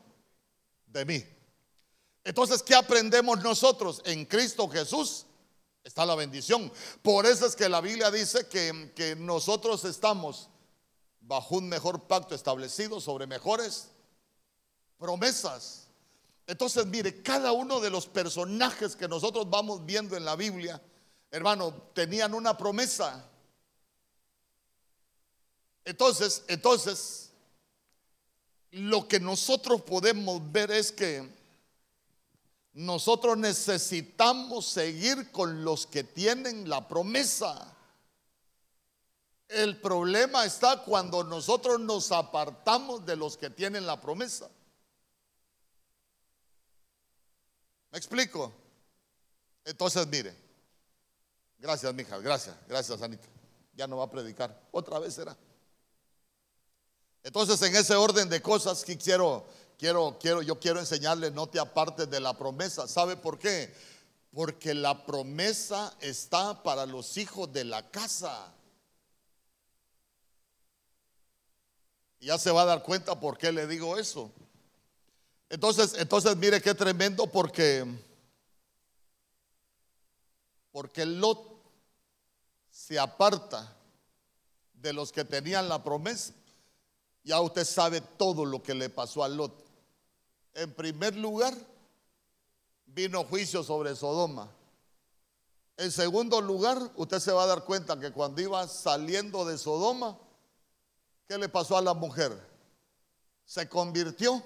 [0.87, 1.25] de mí.
[2.23, 5.25] Entonces, ¿qué aprendemos nosotros en Cristo Jesús?
[5.83, 6.71] Está la bendición.
[7.01, 10.49] Por eso es que la Biblia dice que, que nosotros estamos
[11.21, 13.89] bajo un mejor pacto establecido sobre mejores
[14.97, 15.87] promesas.
[16.47, 20.81] Entonces, mire, cada uno de los personajes que nosotros vamos viendo en la Biblia,
[21.31, 23.23] hermano, tenían una promesa.
[25.85, 27.29] Entonces, entonces,
[28.71, 31.38] lo que nosotros podemos ver es que
[32.79, 37.75] nosotros necesitamos seguir con los que tienen la promesa.
[39.49, 44.49] El problema está cuando nosotros nos apartamos de los que tienen la promesa.
[47.91, 48.53] ¿Me explico?
[49.65, 50.33] Entonces, mire.
[51.57, 52.17] Gracias, mija.
[52.19, 52.55] Gracias.
[52.65, 53.27] Gracias, Anita.
[53.73, 54.57] Ya no va a predicar.
[54.71, 55.35] Otra vez será.
[57.23, 59.45] Entonces, en ese orden de cosas que quiero
[59.79, 62.87] quiero, quiero, yo quiero enseñarle, no te apartes de la promesa.
[62.87, 63.73] ¿Sabe por qué?
[64.31, 68.53] Porque la promesa está para los hijos de la casa.
[72.21, 74.31] ya se va a dar cuenta por qué le digo eso.
[75.49, 77.85] Entonces, entonces mire qué tremendo porque
[80.71, 81.39] porque Lot
[82.69, 83.75] se aparta
[84.73, 86.33] de los que tenían la promesa.
[87.23, 89.68] Ya usted sabe todo lo que le pasó a Lot.
[90.53, 91.53] En primer lugar,
[92.85, 94.49] vino juicio sobre Sodoma.
[95.77, 100.17] En segundo lugar, usted se va a dar cuenta que cuando iba saliendo de Sodoma,
[101.27, 102.37] ¿qué le pasó a la mujer?
[103.45, 104.43] Se convirtió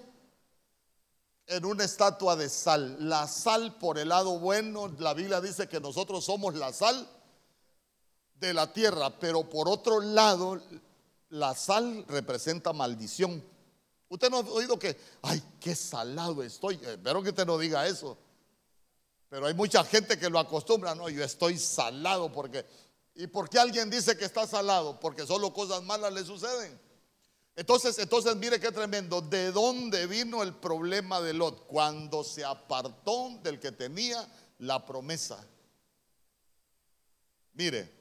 [1.48, 2.98] en una estatua de sal.
[3.10, 7.10] La sal por el lado bueno, la Biblia dice que nosotros somos la sal
[8.36, 10.62] de la tierra, pero por otro lado,
[11.30, 13.44] la sal representa maldición.
[14.14, 16.76] Usted no ha oído que, ay, qué salado estoy.
[16.76, 18.16] Espero que usted no diga eso.
[19.28, 22.64] Pero hay mucha gente que lo acostumbra, no, yo estoy salado porque...
[23.16, 25.00] ¿Y por qué alguien dice que está salado?
[25.00, 26.80] Porque solo cosas malas le suceden.
[27.56, 29.20] Entonces, entonces mire qué tremendo.
[29.20, 31.66] ¿De dónde vino el problema de Lot?
[31.66, 35.44] Cuando se apartó del que tenía la promesa.
[37.54, 37.92] Mire,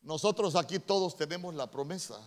[0.00, 2.18] nosotros aquí todos tenemos la promesa.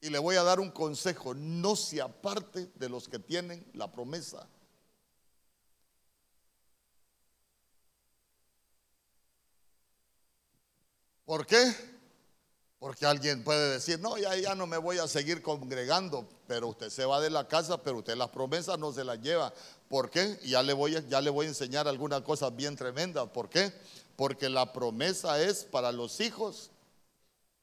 [0.00, 3.92] Y le voy a dar un consejo, no se aparte de los que tienen la
[3.92, 4.46] promesa.
[11.30, 11.72] ¿Por qué?
[12.80, 16.88] Porque alguien puede decir, no, ya, ya no me voy a seguir congregando, pero usted
[16.88, 19.52] se va de la casa, pero usted las promesas no se las lleva.
[19.88, 20.40] ¿Por qué?
[20.44, 23.26] ya le voy a, ya le voy a enseñar alguna cosa bien tremenda.
[23.26, 23.70] ¿Por qué?
[24.16, 26.70] Porque la promesa es para los hijos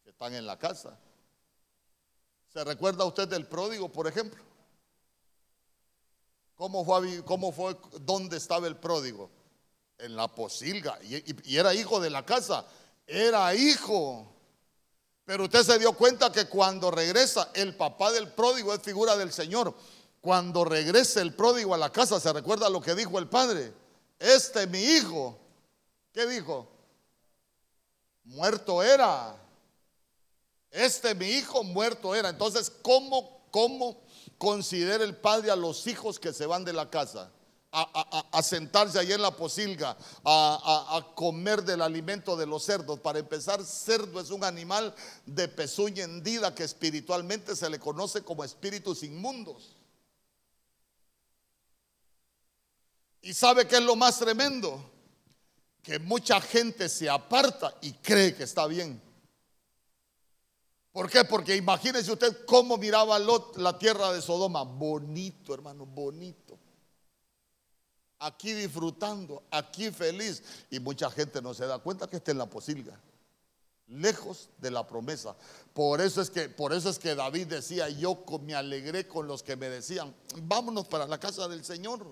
[0.03, 0.99] que están en la casa.
[2.54, 4.43] ¿Se recuerda usted del pródigo, por ejemplo?
[6.56, 9.30] ¿Cómo fue, cómo fue dónde estaba el pródigo?
[9.98, 10.98] En la posilga.
[11.04, 12.66] Y, y era hijo de la casa.
[13.06, 14.28] Era hijo.
[15.26, 19.32] Pero usted se dio cuenta que cuando regresa, el papá del pródigo es figura del
[19.32, 19.76] Señor.
[20.22, 23.74] Cuando regresa el pródigo a la casa, se recuerda lo que dijo el padre.
[24.18, 25.38] Este mi hijo.
[26.12, 26.68] ¿Qué dijo?
[28.24, 29.36] Muerto era
[30.72, 32.30] este mi hijo muerto era.
[32.30, 34.01] Entonces, ¿cómo, cómo
[34.38, 37.32] considera el padre a los hijos que se van de la casa?
[37.72, 42.99] a, sentarse ahí en la posilga, a, a, comer del alimento de los cerdos.
[42.99, 44.93] Para empezar, cerdo es un animal
[45.26, 49.76] de pezuña hendida que espiritualmente se le conoce como espíritus inmundos.
[53.22, 54.80] ¿Y sabe qué es lo más tremendo?
[55.84, 59.01] Que mucha gente se aparta y cree que está bien.
[60.98, 61.24] ¿Por qué?
[61.24, 64.64] Porque imagínese usted cómo miraba Lot la tierra de Sodoma.
[64.64, 66.58] Bonito, hermano, bonito.
[68.18, 70.41] Aquí disfrutando, aquí feliz.
[70.72, 73.00] Y mucha gente no se da cuenta que está en la posilga.
[73.86, 75.36] Lejos de la promesa.
[75.72, 79.43] Por eso es que, por eso es que David decía, yo me alegré con los
[79.43, 82.08] que me decían, vámonos para la casa del Señor.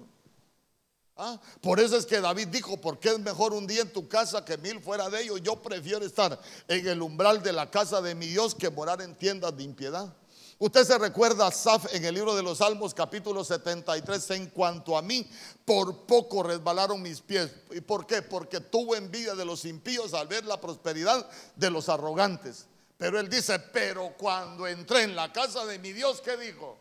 [1.18, 1.40] ¿Ah?
[1.62, 4.58] Por eso es que David dijo, porque es mejor un día en tu casa que
[4.58, 5.42] mil fuera de ellos.
[5.42, 6.38] Yo prefiero estar
[6.68, 10.14] en el umbral de la casa de mi Dios que morar en tiendas de impiedad.
[10.58, 14.98] Usted se recuerda a Saf en el libro de los Salmos capítulo 73, en cuanto
[14.98, 15.30] a mí,
[15.66, 17.52] por poco resbalaron mis pies.
[17.72, 18.22] ¿Y por qué?
[18.22, 22.68] Porque tuvo envidia de los impíos al ver la prosperidad de los arrogantes.
[22.98, 26.78] Pero él dice, pero cuando entré en la casa de mi Dios, ¿qué dijo?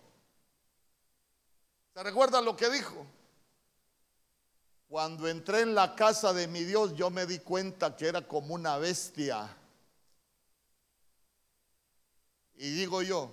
[1.95, 3.07] ¿Se recuerda lo que dijo?
[4.89, 8.55] Cuando entré en la casa de mi Dios, yo me di cuenta que era como
[8.55, 9.57] una bestia.
[12.57, 13.33] Y digo yo,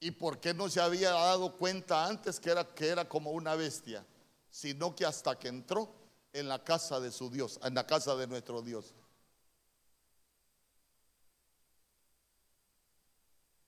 [0.00, 3.54] ¿y por qué no se había dado cuenta antes que era, que era como una
[3.54, 4.04] bestia?
[4.48, 5.94] Sino que hasta que entró
[6.32, 8.94] en la casa de su Dios, en la casa de nuestro Dios.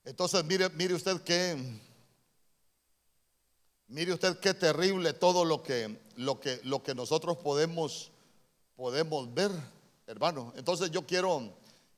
[0.03, 1.81] Entonces, mire, mire usted que
[3.89, 8.11] Mire usted qué terrible todo lo que, lo que, lo que nosotros podemos,
[8.75, 9.49] podemos ver,
[10.07, 10.51] hermano.
[10.57, 11.53] Entonces yo quiero,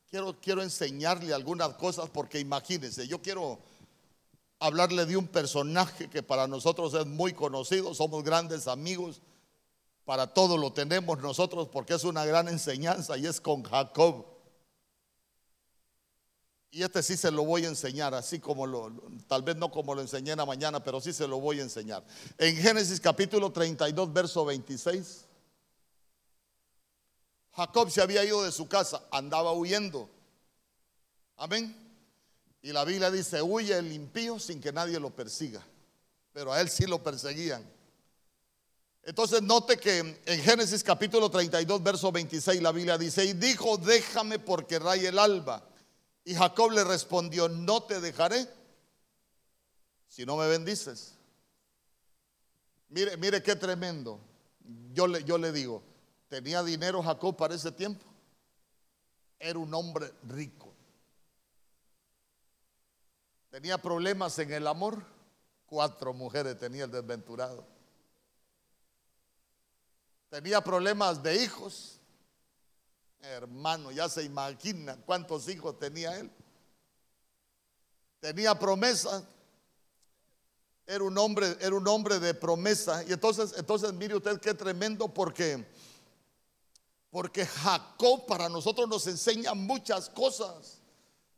[0.07, 3.57] quiero, quiero enseñarle algunas cosas porque imagínense, yo quiero
[4.59, 9.21] hablarle de un personaje que para nosotros es muy conocido, somos grandes amigos,
[10.05, 14.25] para todo lo tenemos nosotros porque es una gran enseñanza y es con Jacob.
[16.71, 18.91] Y este sí se lo voy a enseñar, así como lo,
[19.27, 21.63] tal vez no como lo enseñé en la mañana, pero sí se lo voy a
[21.63, 22.03] enseñar.
[22.37, 25.25] En Génesis capítulo 32, verso 26.
[27.53, 30.07] Jacob se había ido de su casa, andaba huyendo.
[31.37, 31.75] Amén.
[32.61, 35.65] Y la Biblia dice, huye el impío sin que nadie lo persiga.
[36.33, 37.67] Pero a él sí lo perseguían.
[39.01, 44.37] Entonces note que en Génesis capítulo 32, verso 26, la Biblia dice, y dijo, déjame
[44.37, 45.68] porque raya el alba
[46.23, 48.47] y Jacob le respondió, no te dejaré
[50.07, 51.15] si no me bendices.
[52.89, 54.19] Mire, mire qué tremendo.
[54.93, 55.83] Yo le, yo le digo,
[56.27, 58.05] ¿tenía dinero Jacob para ese tiempo?
[59.39, 60.73] Era un hombre rico.
[63.49, 65.03] ¿Tenía problemas en el amor?
[65.65, 67.65] Cuatro mujeres tenía el desventurado.
[70.29, 71.98] ¿Tenía problemas de hijos?
[73.21, 76.31] Hermano, ya se imagina cuántos hijos tenía él.
[78.19, 79.27] Tenía promesa.
[80.85, 83.03] Era un hombre, era un hombre de promesa.
[83.07, 85.65] Y entonces, entonces mire usted qué tremendo porque
[87.11, 90.79] porque Jacob para nosotros nos enseña muchas cosas.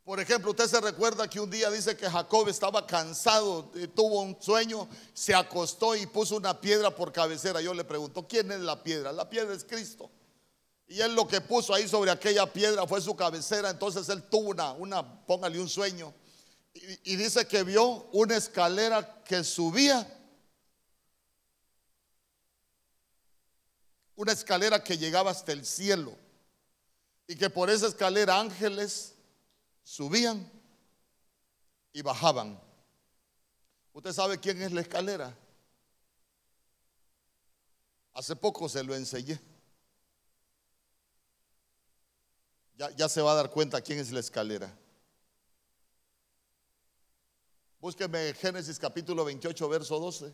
[0.03, 4.35] Por ejemplo, usted se recuerda que un día dice que Jacob estaba cansado, tuvo un
[4.41, 7.61] sueño, se acostó y puso una piedra por cabecera.
[7.61, 9.11] Yo le pregunto, ¿quién es la piedra?
[9.11, 10.09] La piedra es Cristo.
[10.91, 13.69] Y él lo que puso ahí sobre aquella piedra fue su cabecera.
[13.69, 16.13] Entonces él tuvo una, una póngale un sueño.
[16.73, 20.05] Y, y dice que vio una escalera que subía.
[24.15, 26.13] Una escalera que llegaba hasta el cielo.
[27.25, 29.13] Y que por esa escalera ángeles
[29.83, 30.51] subían
[31.93, 32.59] y bajaban.
[33.93, 35.33] ¿Usted sabe quién es la escalera?
[38.13, 39.50] Hace poco se lo enseñé.
[42.75, 44.75] Ya, se va a dar cuenta quién es la escalera.
[47.79, 50.33] Búsqueme Génesis capítulo 28, verso 12.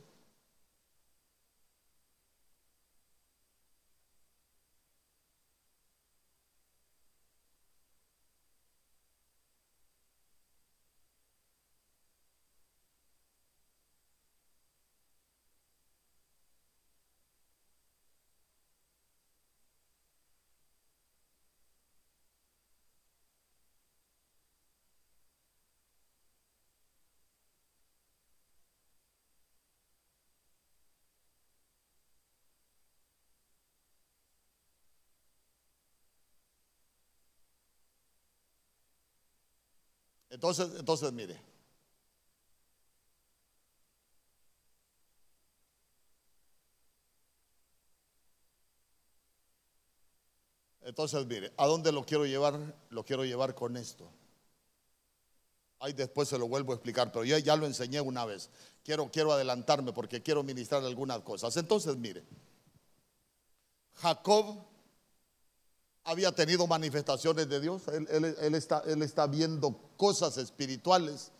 [40.29, 41.39] Entonces, entonces mire.
[50.81, 52.57] Entonces, mire, ¿a dónde lo quiero llevar?
[52.89, 54.09] Lo quiero llevar con esto.
[55.79, 58.49] Ahí después se lo vuelvo a explicar, pero yo ya lo enseñé una vez.
[58.83, 61.55] Quiero, quiero adelantarme porque quiero ministrar algunas cosas.
[61.57, 62.23] Entonces, mire,
[63.95, 64.65] Jacob
[66.07, 71.33] había tenido manifestaciones de Dios, él, está, está viendo cosas espirituales,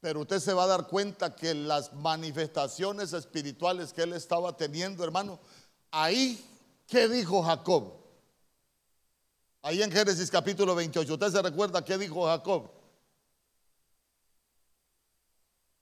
[0.00, 5.02] pero usted se va a dar cuenta que las manifestaciones espirituales que él estaba teniendo,
[5.02, 5.40] hermano,
[5.90, 6.40] ahí,
[6.86, 7.92] ¿qué dijo Jacob?
[9.62, 12.70] Ahí en Génesis capítulo 28, ¿usted se recuerda qué dijo Jacob?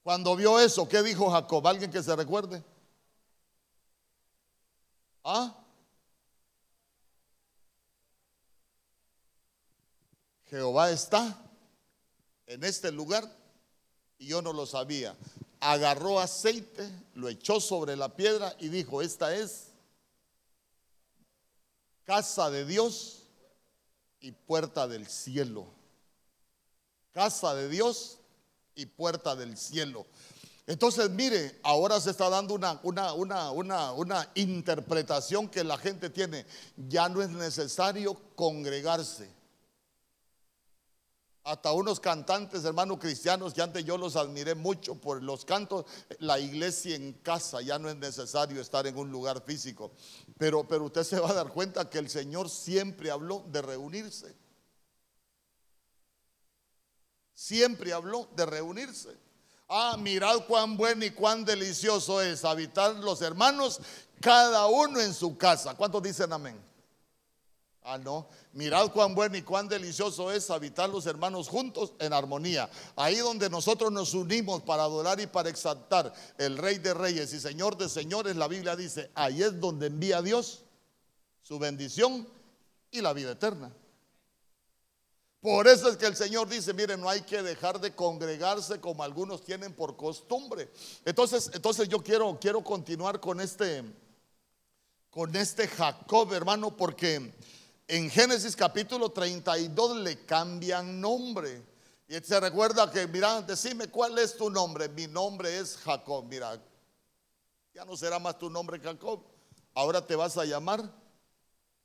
[0.03, 1.67] Cuando vio eso, ¿qué dijo Jacob?
[1.67, 2.65] ¿Alguien que se recuerde?
[5.23, 5.62] ¿Ah?
[10.53, 11.35] Jehová está
[12.47, 13.27] en este lugar
[14.19, 15.17] y yo no lo sabía.
[15.61, 19.69] Agarró aceite, lo echó sobre la piedra y dijo, esta es
[22.05, 23.23] casa de Dios
[24.21, 25.65] y puerta del cielo.
[27.13, 28.19] Casa de Dios
[28.75, 30.05] y puerta del cielo.
[30.67, 36.45] Entonces, mire, ahora se está dando una, una, una, una, interpretación que la gente tiene.
[36.77, 39.41] Ya no es necesario congregarse.
[41.45, 45.87] Hasta unos cantantes, hermanos cristianos, que antes yo los admiré mucho por los cantos,
[46.21, 49.93] la iglesia en casa, ya no es necesario estar en un lugar físico.
[50.39, 54.43] Pero, pero usted se va a dar cuenta que el Señor siempre habló de reunirse
[57.43, 59.11] siempre habló de reunirse.
[59.69, 63.81] Ah, mirad cuán bueno y cuán delicioso es habitar los hermanos,
[64.21, 65.75] cada uno en su casa.
[65.75, 66.72] ¿Cuántos dicen amén?
[67.85, 68.29] Ah, no.
[68.53, 72.71] Mirad cuán bueno y cuán delicioso es habitar los hermanos juntos en armonía.
[72.95, 77.41] Ahí donde nosotros nos unimos para adorar y para exaltar el Rey de Reyes y
[77.41, 80.63] Señor de Señores, la Biblia dice, ahí es donde envía Dios
[81.43, 82.29] su bendición
[82.93, 83.75] y la vida eterna.
[85.41, 89.03] Por eso es que el Señor dice, miren, no hay que dejar de congregarse como
[89.03, 90.71] algunos tienen por costumbre.
[91.05, 93.83] Entonces, entonces yo quiero, quiero continuar con este,
[95.11, 97.35] con este Jacob, hermano, porque
[97.93, 101.63] en Génesis capítulo 32 le cambian nombre.
[102.09, 104.89] Y se recuerda que, mira, decime cuál es tu nombre.
[104.89, 106.25] Mi nombre es Jacob.
[106.25, 106.59] Mira,
[107.75, 109.23] ya no será más tu nombre Jacob.
[109.75, 110.91] Ahora te vas a llamar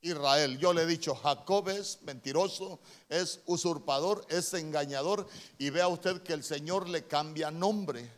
[0.00, 0.58] Israel.
[0.58, 2.80] Yo le he dicho, Jacob es mentiroso,
[3.10, 5.28] es usurpador, es engañador.
[5.58, 8.10] Y vea usted que el Señor le cambia nombre.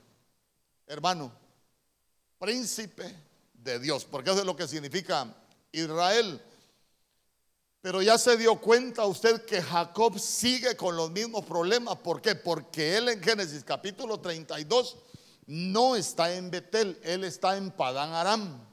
[0.86, 1.32] Hermano,
[2.38, 3.16] príncipe
[3.52, 5.34] de Dios, porque eso es lo que significa
[5.72, 6.40] Israel.
[7.82, 11.96] Pero ya se dio cuenta usted que Jacob sigue con los mismos problemas.
[11.96, 12.34] ¿Por qué?
[12.34, 14.98] Porque él en Génesis capítulo 32
[15.46, 18.66] no está en Betel, él está en Padán Aram.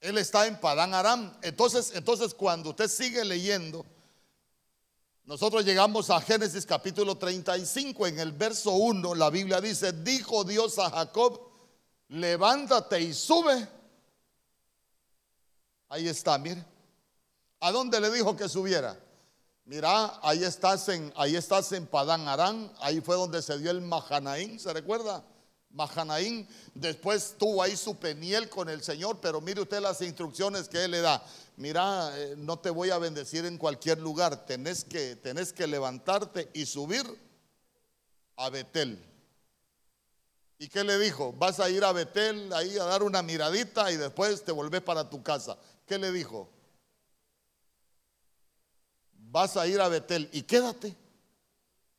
[0.00, 1.38] Él está en Padán Aram.
[1.42, 3.86] Entonces, entonces cuando usted sigue leyendo,
[5.24, 10.78] nosotros llegamos a Génesis capítulo 35, en el verso 1, la Biblia dice, dijo Dios
[10.80, 11.40] a Jacob,
[12.08, 13.66] levántate y sube.
[15.88, 16.64] Ahí está, mire.
[17.60, 18.98] ¿A dónde le dijo que subiera?
[19.66, 23.80] Mira, ahí estás en, ahí estás en Padán Aram, ahí fue donde se dio el
[23.80, 25.24] Mahanaín, ¿se recuerda?
[25.70, 30.84] Mahanaín después tuvo ahí su peniel con el Señor, pero mire usted las instrucciones que
[30.84, 31.24] Él le da.
[31.56, 36.50] Mira, eh, no te voy a bendecir en cualquier lugar, tenés que, tenés que levantarte
[36.52, 37.04] y subir
[38.36, 39.02] a Betel.
[40.58, 41.32] ¿Y qué le dijo?
[41.32, 45.08] Vas a ir a Betel ahí a dar una miradita y después te volvés para
[45.08, 45.56] tu casa.
[45.86, 46.48] ¿Qué le dijo?
[49.12, 50.96] Vas a ir a Betel y quédate,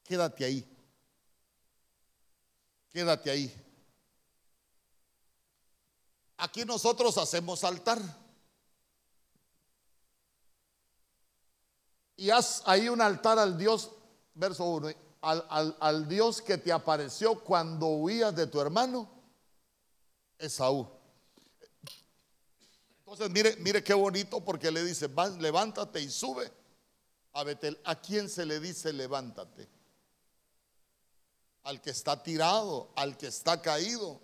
[0.04, 0.76] quédate ahí.
[2.90, 3.66] Quédate ahí.
[6.38, 8.00] Aquí nosotros hacemos altar.
[12.18, 13.92] Y haz ahí un altar al Dios,
[14.34, 14.90] verso 1,
[15.22, 19.10] al, al, Dios que te apareció cuando huías de tu hermano,
[20.38, 20.95] Esaú.
[23.06, 25.08] Entonces, mire, mire qué bonito porque le dice,
[25.40, 26.52] levántate y sube
[27.34, 27.80] a Betel.
[27.84, 29.70] ¿A quién se le dice levántate?
[31.64, 34.20] Al que está tirado, al que está caído,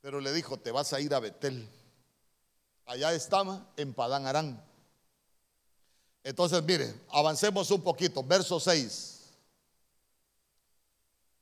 [0.00, 1.68] pero le dijo, te vas a ir a Betel.
[2.86, 4.64] Allá estaba en Padán Arán.
[6.22, 9.30] Entonces, mire, avancemos un poquito, verso 6.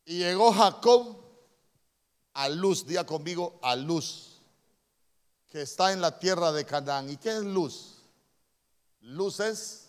[0.07, 1.19] Y llegó Jacob
[2.33, 4.26] a luz, diga conmigo, a luz,
[5.57, 7.09] que está en la tierra de Canaán.
[7.09, 7.95] ¿Y qué es luz?
[9.01, 9.89] Luz es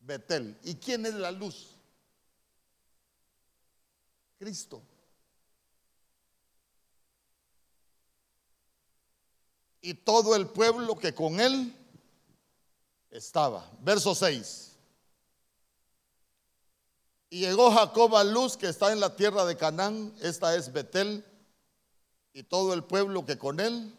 [0.00, 0.54] Betel.
[0.64, 1.76] ¿Y quién es la luz?
[4.38, 4.82] Cristo.
[9.80, 11.74] y todo el pueblo que con él
[13.10, 13.66] estaba.
[13.80, 14.76] Verso 6.
[17.30, 21.24] Y llegó Jacob a Luz, que está en la tierra de Canaán, esta es Betel,
[22.34, 23.96] y todo el pueblo que con él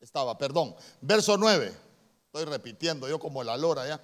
[0.00, 0.36] estaba.
[0.38, 1.74] Perdón, verso 9.
[2.26, 4.00] Estoy repitiendo yo como la lora ya.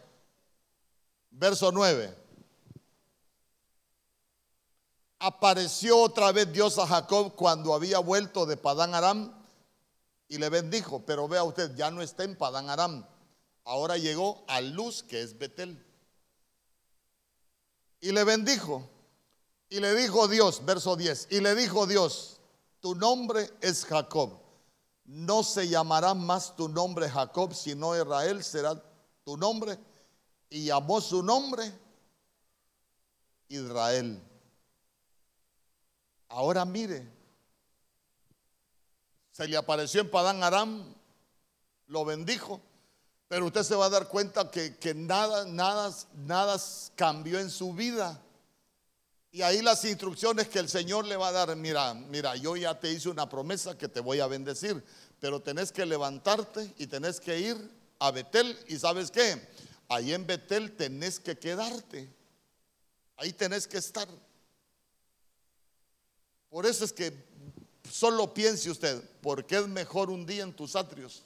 [1.30, 2.14] Verso 9.
[5.18, 9.32] Apareció otra vez Dios a Jacob cuando había vuelto de Padán Aram
[10.28, 11.04] y le bendijo.
[11.06, 13.06] Pero vea usted, ya no está en Padán Aram.
[13.64, 15.82] Ahora llegó a Luz, que es Betel.
[18.00, 18.90] Y le bendijo.
[19.70, 22.38] Y le dijo Dios, verso 10, y le dijo Dios,
[22.80, 24.43] tu nombre es Jacob.
[25.04, 28.82] No se llamará más tu nombre Jacob, sino Israel será
[29.24, 29.78] tu nombre.
[30.48, 31.72] Y llamó su nombre
[33.48, 34.22] Israel.
[36.28, 37.06] Ahora mire,
[39.30, 40.94] se le apareció en Padán Aram,
[41.86, 42.60] lo bendijo
[43.34, 46.56] pero usted se va a dar cuenta que, nada, nada, nada
[46.94, 48.20] cambió en su vida.
[49.34, 52.78] Y ahí las instrucciones que el Señor le va a dar, mira, mira, yo ya
[52.78, 54.80] te hice una promesa que te voy a bendecir,
[55.18, 58.56] pero tenés que levantarte y tenés que ir a Betel.
[58.68, 59.44] ¿Y sabes qué?
[59.88, 62.08] Ahí en Betel tenés que quedarte.
[63.16, 64.06] Ahí tenés que estar.
[66.48, 67.12] Por eso es que
[67.90, 71.24] solo piense usted, porque es mejor un día en tus atrios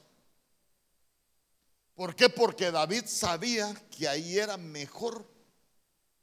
[1.94, 2.30] ¿Por qué?
[2.30, 5.26] Porque David sabía que ahí era mejor,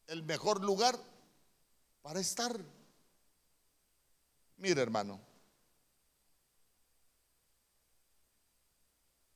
[0.07, 0.97] el mejor lugar
[2.05, 2.55] para estar.
[4.57, 5.19] Mire, hermano.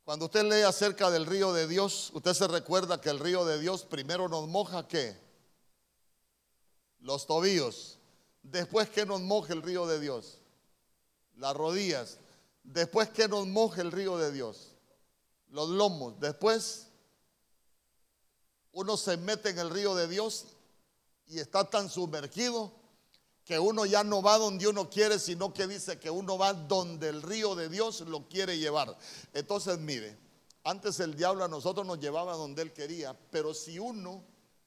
[0.04, 3.60] Cuando usted lee acerca del río de Dios, usted se recuerda que el río de
[3.60, 5.20] Dios primero nos moja qué?
[7.00, 7.98] Los tobillos.
[8.44, 10.38] Después que nos moja el río de Dios?
[11.38, 12.20] Las rodillas.
[12.62, 14.76] Después que nos moja el río de Dios?
[15.48, 16.20] los lomos.
[16.20, 16.86] Después
[18.74, 20.46] uno se mete en el río de Dios
[21.30, 22.72] y está tan sumergido
[23.46, 27.10] que uno ya no va donde uno quiere, sino que dice que uno va donde
[27.10, 28.96] el río de Dios lo quiere llevar.
[29.34, 30.18] Entonces, mire,
[30.64, 34.24] antes el diablo a nosotros nos llevaba donde él quería, pero si uno,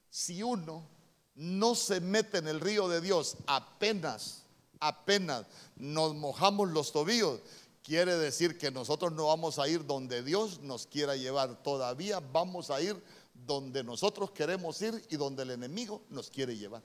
[0.09, 0.87] si uno
[1.35, 4.43] no se mete en el río de Dios, apenas,
[4.79, 5.45] apenas
[5.75, 7.39] nos mojamos los tobillos,
[7.83, 11.61] quiere decir que nosotros no vamos a ir donde Dios nos quiera llevar.
[11.63, 13.01] Todavía vamos a ir
[13.33, 16.81] donde nosotros queremos ir y donde el enemigo nos quiere llevar.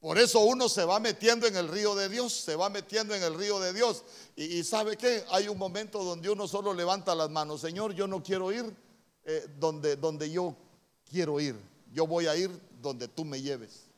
[0.00, 3.22] Por eso uno se va metiendo en el río de Dios, se va metiendo en
[3.22, 4.02] el río de Dios.
[4.34, 8.22] Y, sabe que hay un momento donde uno solo levanta las manos, Señor, yo no
[8.22, 8.74] quiero ir
[9.24, 10.56] eh, donde, donde yo
[11.04, 11.54] quiero ir,
[11.92, 12.50] yo voy a ir
[12.80, 13.89] donde tú me lleves.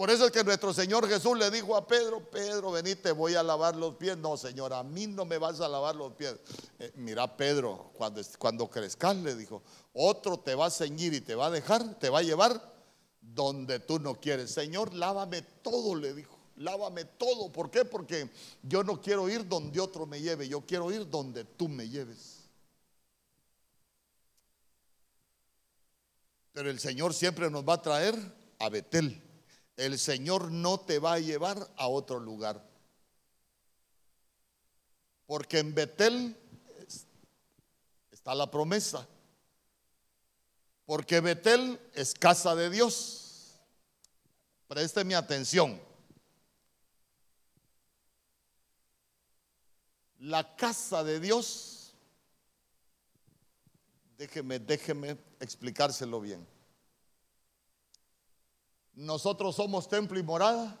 [0.00, 3.34] Por eso es que nuestro Señor Jesús le dijo a Pedro, Pedro, vení, te voy
[3.34, 4.16] a lavar los pies.
[4.16, 6.36] No, Señor, a mí no me vas a lavar los pies.
[6.78, 11.34] Eh, mira, Pedro, cuando, cuando crezcas, le dijo, otro te va a ceñir y te
[11.34, 12.74] va a dejar, te va a llevar
[13.20, 14.50] donde tú no quieres.
[14.50, 16.34] Señor, lávame todo, le dijo.
[16.56, 17.52] Lávame todo.
[17.52, 17.84] ¿Por qué?
[17.84, 18.30] Porque
[18.62, 22.48] yo no quiero ir donde otro me lleve, yo quiero ir donde tú me lleves.
[26.54, 28.14] Pero el Señor siempre nos va a traer
[28.58, 29.26] a Betel
[29.80, 32.62] el Señor no te va a llevar a otro lugar.
[35.24, 36.36] Porque en Betel
[38.10, 39.08] está la promesa.
[40.84, 43.58] Porque Betel es casa de Dios.
[45.02, 45.80] mi atención.
[50.18, 51.94] La casa de Dios,
[54.18, 56.46] déjeme, déjeme explicárselo bien.
[58.94, 60.78] Nosotros somos templo y morada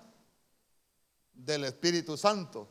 [1.32, 2.68] del Espíritu Santo.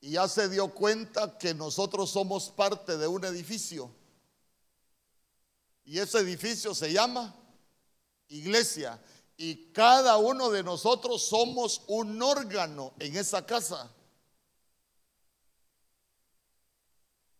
[0.00, 3.90] Y ya se dio cuenta que nosotros somos parte de un edificio.
[5.84, 7.34] Y ese edificio se llama
[8.28, 9.00] iglesia.
[9.36, 13.90] Y cada uno de nosotros somos un órgano en esa casa.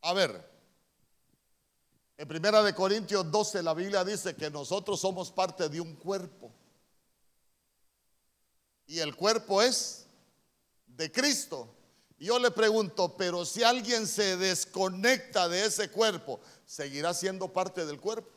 [0.03, 0.51] A ver,
[2.17, 6.53] en Primera de Corintios 12 la Biblia dice que nosotros somos parte de un cuerpo
[8.91, 10.07] y el cuerpo es
[10.89, 11.69] de Cristo.
[12.19, 18.01] Yo le pregunto, pero si alguien se desconecta de ese cuerpo, ¿seguirá siendo parte del
[18.01, 18.29] cuerpo?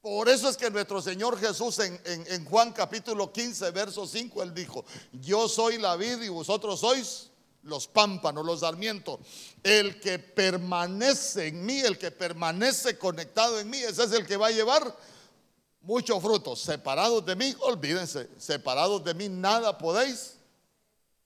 [0.00, 4.54] Por eso es que nuestro Señor Jesús en, en, Juan capítulo 15, verso 5, él
[4.54, 7.28] dijo, yo soy la vid y vosotros sois
[7.62, 9.20] los pámpanos, los sarmientos.
[9.62, 14.38] El que permanece en mí, el que permanece conectado en mí, ese es el que
[14.38, 14.96] va a llevar
[15.86, 16.60] muchos frutos.
[16.60, 20.36] Separados de mí, olvídense, separados de mí nada podéis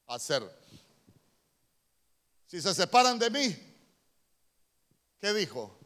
[0.06, 0.42] hacer.
[2.46, 3.70] Si se separan de mí,
[5.20, 5.78] ¿Qué dijo?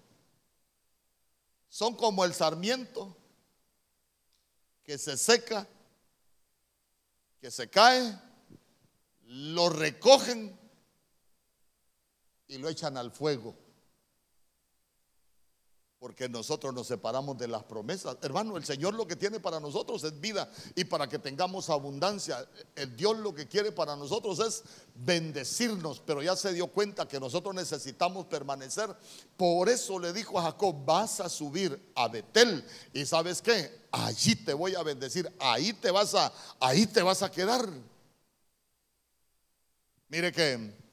[1.68, 3.16] Son como el sarmiento
[4.84, 5.66] que se seca,
[7.40, 8.16] que se cae,
[9.22, 10.56] lo recogen
[12.46, 13.63] y lo echan al fuego
[16.05, 18.18] porque nosotros nos separamos de las promesas.
[18.20, 22.46] Hermano, el Señor lo que tiene para nosotros es vida y para que tengamos abundancia.
[22.76, 24.64] El Dios lo que quiere para nosotros es
[24.96, 28.94] bendecirnos, pero ya se dio cuenta que nosotros necesitamos permanecer.
[29.38, 34.36] Por eso le dijo a Jacob, vas a subir a Betel y sabes qué, allí
[34.36, 36.30] te voy a bendecir, ahí te vas a,
[36.61, 37.66] ahí te vas a quedar.
[40.11, 40.84] Mire que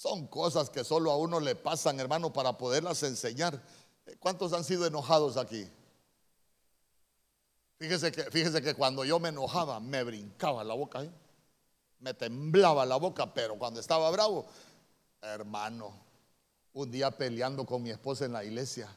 [0.00, 3.62] son cosas que solo a uno le pasan, hermano, para poderlas enseñar.
[4.18, 5.68] ¿Cuántos han sido enojados aquí?
[7.76, 11.10] Fíjese que, fíjese que cuando yo me enojaba, me brincaba la boca, ¿eh?
[11.98, 14.46] me temblaba la boca, pero cuando estaba bravo,
[15.20, 15.92] hermano,
[16.72, 18.88] un día peleando con mi esposa en la iglesia,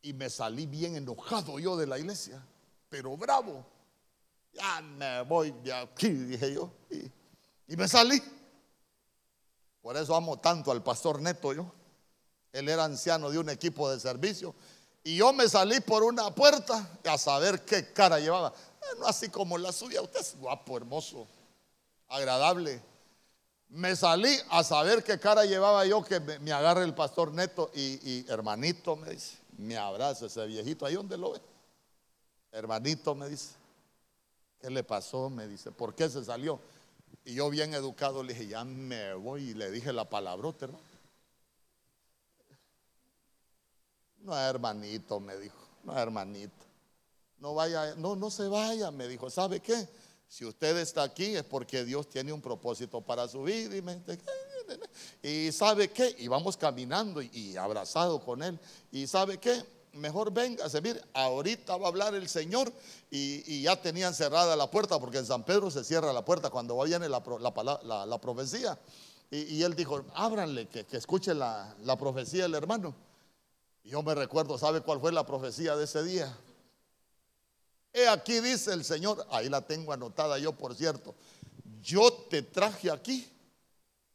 [0.00, 2.42] y me salí bien enojado yo de la iglesia,
[2.88, 3.62] pero bravo.
[4.54, 6.72] Ya me voy de aquí, dije yo.
[7.72, 8.22] Y me salí.
[9.80, 11.72] Por eso amo tanto al pastor Neto yo.
[12.52, 14.54] Él era anciano de un equipo de servicio.
[15.02, 18.52] Y yo me salí por una puerta a saber qué cara llevaba.
[18.82, 20.02] Eh, no así como la suya.
[20.02, 21.26] Usted es guapo, hermoso,
[22.08, 22.82] agradable.
[23.70, 28.30] Me salí a saber qué cara llevaba yo que me, agarre el pastor Neto y,
[28.30, 31.40] hermanito me dice, me abraza ese viejito ahí donde lo ve.
[32.52, 33.54] Hermanito me dice,
[34.60, 35.30] ¿qué le pasó?
[35.30, 36.60] Me dice, ¿por qué se salió?
[37.24, 40.84] Y yo bien educado le dije, ya me voy y le dije la palabrota, hermano.
[44.18, 46.64] No, hermanito, me dijo, no, hermanito.
[47.38, 49.88] No vaya, no, no se vaya, me dijo, ¿sabe qué?
[50.28, 53.76] Si usted está aquí es porque Dios tiene un propósito para su vida.
[53.76, 54.00] Y, me,
[55.22, 58.58] y sabe qué, y vamos caminando y, y abrazado con él.
[58.90, 59.62] Y sabe qué,
[59.92, 62.72] mejor venga, mire, ahorita va a hablar el Señor
[63.10, 66.80] y, ya tenían cerrada la puerta porque en San Pedro se cierra la puerta cuando
[66.82, 68.78] viene la, la, la, profecía.
[69.30, 72.94] Y, él dijo, ábranle, que, escuche la, profecía del hermano.
[73.84, 76.36] Y yo me recuerdo, ¿sabe cuál fue la profecía de ese día?
[77.92, 81.14] He aquí dice el Señor, ahí la tengo anotada yo por cierto,
[81.82, 83.28] yo te traje aquí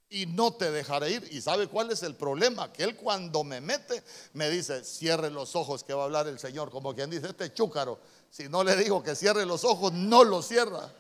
[0.10, 1.28] y no te dejaré ir.
[1.32, 2.72] ¿Y sabe cuál es el problema?
[2.72, 4.04] Que él cuando me mete
[4.34, 6.72] me dice, cierre los ojos que va a hablar el Señor.
[6.72, 8.00] Como quien dice, este chúcaro,
[8.30, 10.92] si no le digo que cierre los ojos, no lo cierra.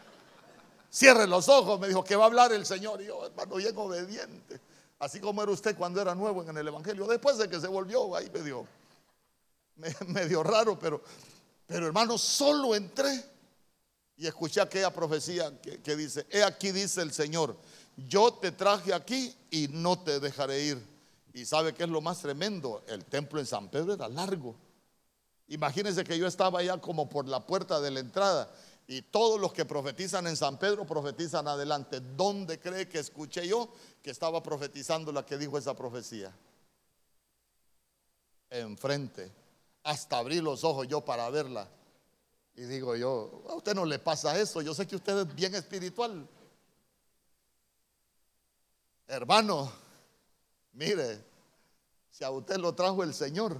[0.89, 3.01] Cierre los ojos, me dijo que va a hablar el Señor.
[3.01, 4.60] Y yo, hermano, bien obediente.
[4.99, 7.08] Así como era usted cuando era nuevo en el Evangelio.
[7.08, 8.66] Después de que se volvió, ahí medio,
[10.08, 11.01] medio raro, pero,
[11.66, 13.24] pero hermano, solo entré
[14.18, 17.55] y escuché aquella profecía que dice, he aquí dice el Señor
[17.98, 20.98] yo te traje aquí y no te dejaré ir.
[21.34, 24.56] Y sabe qué es lo más tremendo, el templo en San Pedro era largo.
[25.48, 28.52] Imagínense que yo estaba allá como por la puerta de la entrada
[28.88, 32.00] y todos los que profetizan en San Pedro profetizan adelante.
[32.00, 33.70] ¿Dónde cree que escuché yo
[34.02, 36.34] que estaba profetizando la que dijo esa profecía?
[38.50, 39.32] Enfrente.
[39.84, 41.70] Hasta abrí los ojos yo para verla.
[42.56, 45.54] Y digo yo, a usted no le pasa eso, yo sé que usted es bien
[45.54, 46.28] espiritual.
[49.08, 49.72] Hermano,
[50.74, 51.24] mire,
[52.12, 53.58] si a usted lo trajo el Señor,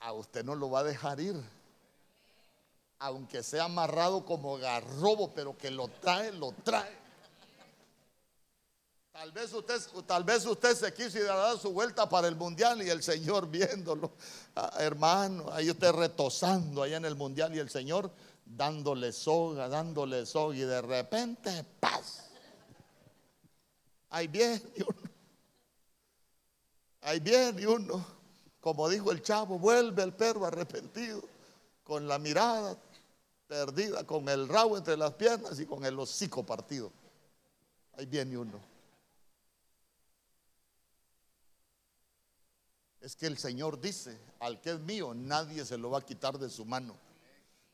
[0.00, 1.34] a usted no lo va a dejar ir.
[2.98, 6.98] Aunque sea amarrado como garrobo, pero que lo trae, lo trae.
[9.12, 12.90] Tal vez usted, tal vez usted se quiso dar su vuelta para el mundial y
[12.90, 14.12] el Señor viéndolo.
[14.54, 18.10] Ah, hermano, ahí usted retosando allá en el mundial y el Señor
[18.44, 22.27] dándole soga, dándole soga y de repente, paz
[24.10, 25.10] Ahí viene uno.
[27.02, 28.06] Ahí viene uno.
[28.60, 31.22] Como dijo el chavo, vuelve el perro arrepentido,
[31.84, 32.76] con la mirada
[33.46, 36.92] perdida, con el rabo entre las piernas y con el hocico partido.
[37.96, 38.60] Ahí viene uno.
[43.00, 46.36] Es que el Señor dice, al que es mío, nadie se lo va a quitar
[46.36, 46.96] de su mano.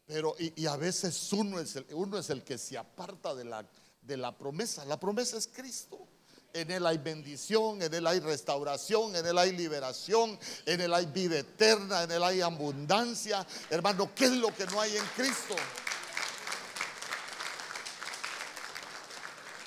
[0.06, 4.38] Pero, y, a veces uno es, el, uno es el que se aparta de la
[4.38, 4.84] promesa.
[4.84, 6.06] La promesa es Cristo.
[6.54, 11.06] En Él hay bendición, en Él hay restauración, en Él hay liberación, en Él hay
[11.06, 13.44] vida eterna, en Él hay abundancia.
[13.70, 15.56] Hermano, ¿qué es lo que no hay en Cristo?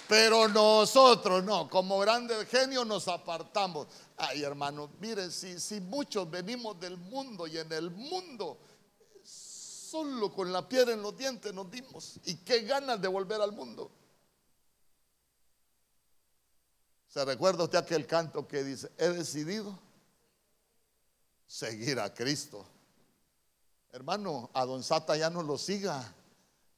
[0.08, 3.88] Pero nosotros no, como grandes genios nos apartamos.
[4.16, 8.58] Ay, hermano, miren, si, si muchos venimos del mundo y en el mundo
[9.26, 12.18] solo con la piedra en los dientes nos dimos.
[12.24, 13.92] Y qué ganas de volver al mundo.
[17.08, 19.78] ¿Se recuerda usted aquel canto que dice, he decidido
[21.48, 22.66] seguir a Cristo?
[23.92, 26.14] Hermano, a Don Sata ya no lo siga.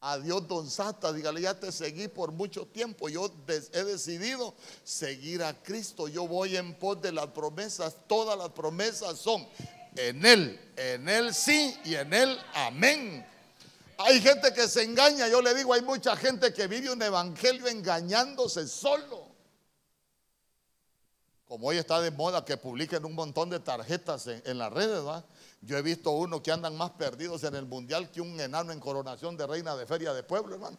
[0.02, 3.10] Adiós, Don Sata, dígale, ya te seguí por mucho tiempo.
[3.10, 4.54] Yo he decidido
[4.84, 6.08] seguir a Cristo.
[6.08, 7.96] Yo voy en pos de las promesas.
[8.08, 9.46] Todas las promesas son
[9.96, 13.26] en Él, en Él sí y en Él amén.
[13.98, 17.68] Hay gente que se engaña, yo le digo, hay mucha gente que vive un evangelio
[17.68, 19.29] engañándose solo.
[21.50, 25.26] Como hoy está de moda que publiquen un montón de tarjetas en, las redes, ¿va?
[25.62, 28.80] Yo he visto uno que andan más perdidos en el mundial que un enano en
[28.80, 30.78] coronación de reina de feria de pueblo, hermano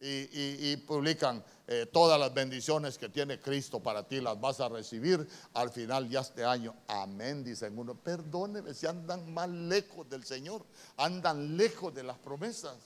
[0.00, 5.26] y, publican eh, todas las bendiciones que tiene Cristo para ti, las vas a recibir
[5.54, 6.74] al final ya este año.
[6.88, 7.94] Amén, dicen uno.
[7.94, 10.64] Perdóneme si andan más lejos del Señor,
[10.96, 12.76] andan lejos de las promesas.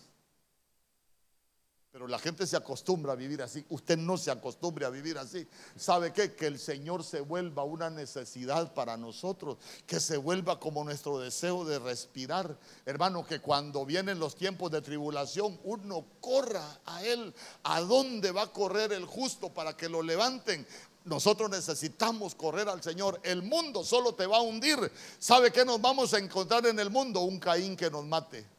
[1.94, 3.64] Pero la gente se acostumbra a vivir así.
[3.68, 5.46] Usted no se acostumbre a vivir así.
[5.76, 6.34] ¿Sabe qué?
[6.34, 9.58] Que el Señor se vuelva una necesidad para nosotros.
[9.86, 12.58] Que se vuelva como nuestro deseo de respirar.
[12.84, 17.32] Hermano, que cuando vienen los tiempos de tribulación, uno corra a Él.
[17.62, 20.66] ¿A dónde va a correr el justo para que lo levanten?
[21.04, 23.20] Nosotros necesitamos correr al Señor.
[23.22, 24.90] El mundo solo te va a hundir.
[25.20, 27.20] ¿Sabe qué nos vamos a encontrar en el mundo?
[27.20, 28.53] Un Caín que nos mate.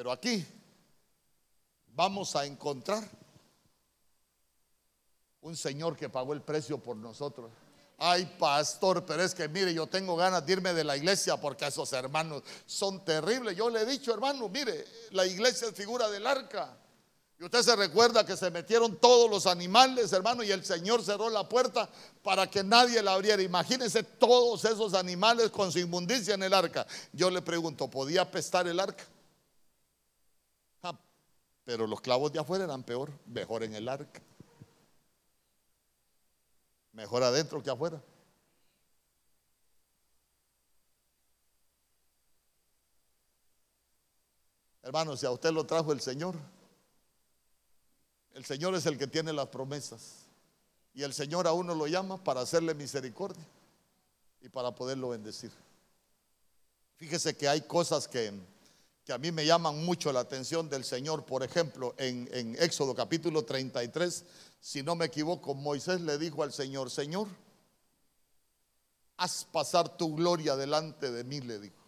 [0.00, 0.42] Pero aquí
[1.88, 3.06] vamos a encontrar
[5.42, 7.50] un Señor que pagó el precio por nosotros.
[7.98, 11.66] Ay, pastor, pero es que mire, yo tengo ganas de irme de la iglesia porque
[11.66, 13.54] esos hermanos son terribles.
[13.54, 16.78] Yo le he dicho, hermano, mire, la iglesia es figura del arca.
[17.38, 21.28] Y usted se recuerda que se metieron todos los animales, hermano, y el Señor cerró
[21.28, 21.90] la puerta
[22.22, 23.42] para que nadie la abriera.
[23.42, 26.86] Imagínense todos esos animales con su inmundicia en el arca.
[27.12, 29.04] Yo le pregunto, ¿podía apestar el arca?
[31.70, 34.20] Pero los clavos de afuera eran peor, mejor en el arca.
[36.92, 38.02] Mejor adentro que afuera.
[44.82, 46.34] Hermano, si a usted lo trajo el Señor,
[48.32, 50.24] el Señor es el que tiene las promesas.
[50.92, 53.46] Y el Señor a uno lo llama para hacerle misericordia
[54.40, 55.52] y para poderlo bendecir.
[56.96, 58.32] Fíjese que hay cosas que
[59.10, 61.26] que a mí me llaman mucho la atención del Señor.
[61.26, 64.24] Por ejemplo, en, Éxodo capítulo 33,
[64.60, 67.26] si no me equivoco, Moisés le dijo al Señor, Señor,
[69.16, 71.82] haz pasar tu gloria delante de mí, le dijo.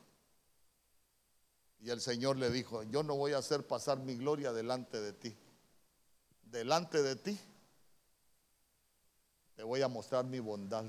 [1.78, 5.12] Y el Señor le dijo, yo no voy a hacer pasar mi gloria delante de
[5.12, 5.36] ti.
[6.42, 7.38] Delante de ti
[9.54, 10.84] te voy a mostrar mi bondad.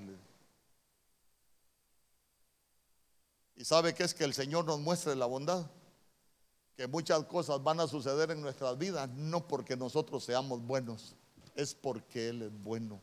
[3.55, 5.69] ¿Y sabe qué es que el Señor nos muestre la bondad?
[6.75, 11.15] Que muchas cosas van a suceder en nuestras vidas, no porque nosotros seamos buenos,
[11.55, 13.01] es porque Él es bueno.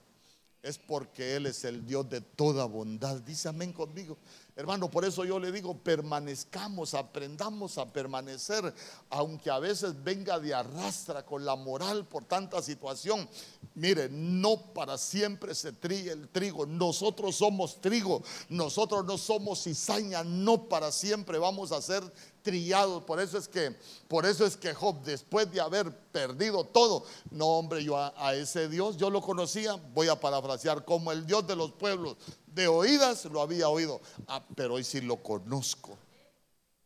[0.62, 3.20] Es porque Él es el Dios de toda bondad.
[3.22, 4.18] Dice amén conmigo.
[4.56, 8.74] Hermano, por eso yo le digo, permanezcamos, aprendamos a permanecer,
[9.08, 13.28] aunque a veces venga de arrastra con la moral por tanta situación.
[13.74, 16.66] Mire, no para siempre se trille el trigo.
[16.66, 22.02] Nosotros somos trigo, nosotros no somos cizaña, no para siempre vamos a ser
[22.42, 23.04] trillados.
[23.04, 23.76] Por eso es que,
[24.08, 28.68] por eso es que Job, después de haber perdido todo, no hombre, yo a, ese
[28.68, 32.16] Dios, yo lo conocía, voy a parafrasear, como el Dios de los pueblos,
[32.54, 35.96] de oídas lo había oído, ah, pero hoy sí lo conozco.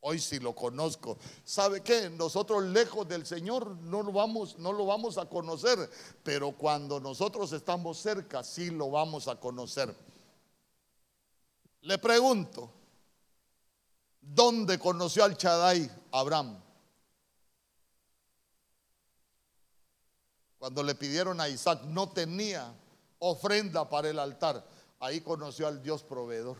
[0.06, 1.16] Hoy sí lo conozco.
[1.44, 2.10] ¿Sabe qué?
[2.10, 5.90] Nosotros lejos del Señor no lo vamos, no lo vamos a conocer,
[6.22, 9.94] pero cuando nosotros estamos cerca sí lo vamos a conocer.
[11.80, 12.70] Le pregunto,
[14.26, 16.58] ¿Dónde conoció al Chadai Abraham?
[20.58, 22.74] Cuando le pidieron a Isaac, no tenía
[23.18, 24.64] ofrenda para el altar.
[25.04, 26.56] Ahí conoció al Dios proveedor.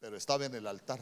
[0.00, 0.98] Pero estaba en el altar,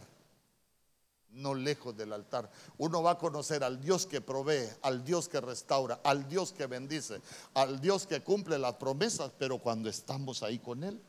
[1.31, 2.51] no lejos del altar.
[2.77, 6.67] Uno va a conocer al Dios que provee, al Dios que restaura, al Dios que
[6.67, 7.23] bendice,
[7.55, 11.01] al Dios que cumple las promesas, pero cuando estamos ahí con Él.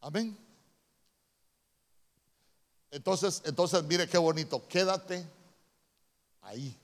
[0.00, 0.34] Amén.
[2.90, 5.26] Entonces, entonces mire qué bonito, quédate
[6.40, 6.74] ahí.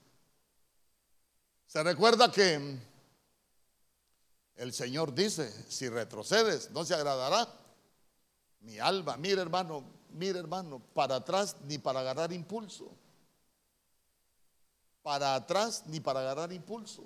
[1.67, 2.79] Se recuerda que
[4.57, 7.49] el Señor dice, si retrocedes, no se agradará
[8.61, 9.17] mi alma.
[9.17, 12.91] Mire hermano, mire hermano, para atrás ni para agarrar impulso.
[15.03, 17.05] Para atrás ni para agarrar impulso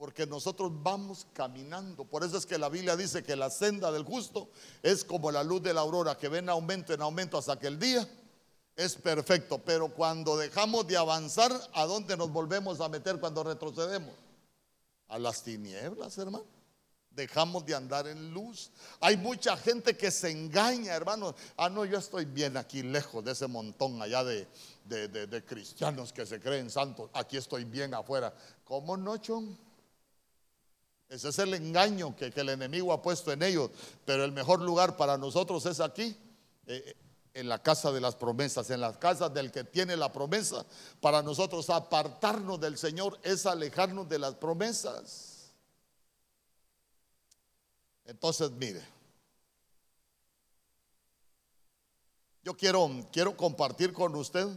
[0.00, 2.06] porque nosotros vamos caminando.
[2.06, 4.48] Por eso es que la Biblia dice que la senda del justo
[4.82, 7.78] es como la luz de la aurora que ven aumento en aumento hasta que el
[7.78, 8.08] día
[8.76, 14.14] es perfecto, pero cuando dejamos de avanzar, ¿a dónde nos volvemos a meter cuando retrocedemos?
[15.10, 16.46] A las tinieblas, hermano.
[17.10, 18.70] Dejamos de andar en luz.
[19.00, 21.34] Hay mucha gente que se engaña, hermano.
[21.56, 24.46] Ah, no, yo estoy bien aquí lejos de ese montón allá de,
[24.86, 27.10] de, cristianos que se creen santos.
[27.12, 28.32] Aquí estoy bien afuera.
[28.64, 29.58] ¿Cómo no, chon?
[31.08, 33.70] Ese es el engaño que, el enemigo ha puesto en ellos.
[34.04, 36.16] Pero el mejor lugar para nosotros es aquí,
[36.66, 36.94] eh,
[37.34, 40.64] en la casa de las promesas, en las casas del que tiene la promesa.
[41.00, 45.52] Para nosotros apartarnos del Señor es alejarnos de las promesas.
[48.04, 48.82] Entonces, mire,
[52.42, 54.48] yo quiero, quiero compartir con usted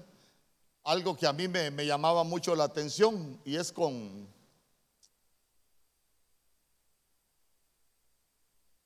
[0.84, 4.28] algo que a mí me, llamaba mucho la atención y es con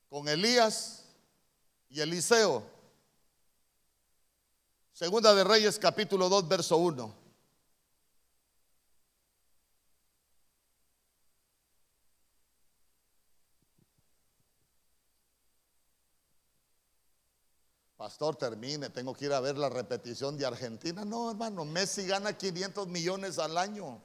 [0.08, 1.04] con Elías
[1.90, 2.77] y Eliseo.
[4.98, 7.14] Segunda de Reyes capítulo 2 verso 1.
[17.96, 21.04] Pastor, termine, tengo que ir a ver la repetición de Argentina.
[21.04, 24.02] No, hermano, Messi gana 500 millones al año.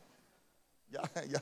[0.92, 1.42] Ya, ya.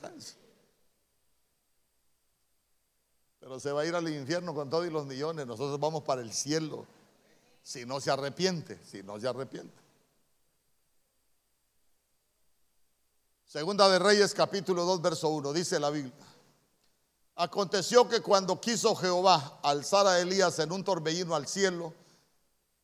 [3.38, 5.46] Pero se va a ir al infierno con todos los millones.
[5.46, 6.86] Nosotros vamos para el cielo.
[7.62, 9.82] Si no se arrepiente, si no se arrepiente.
[13.44, 16.12] Segunda de Reyes capítulo 2 verso 1 dice la Biblia.
[17.36, 21.94] Aconteció que cuando quiso Jehová alzar a Elías en un torbellino al cielo,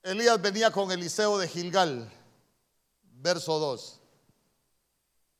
[0.03, 2.11] Elías venía con Eliseo de Gilgal,
[3.03, 4.01] verso 2.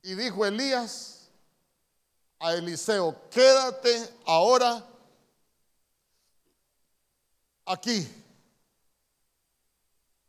[0.03, 1.31] Y dijo Elías
[2.39, 4.85] a Eliseo, quédate ahora
[7.67, 8.09] aquí,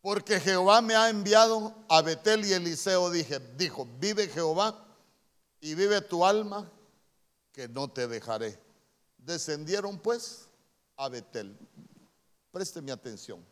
[0.01, 4.85] porque Jehová me ha enviado a Betel y Eliseo dije, dijo, vive Jehová
[5.59, 6.69] y vive tu alma,
[7.51, 8.57] que no te dejaré.
[9.17, 10.47] Descendieron pues
[10.95, 11.57] a Betel.
[12.81, 13.45] mi atención.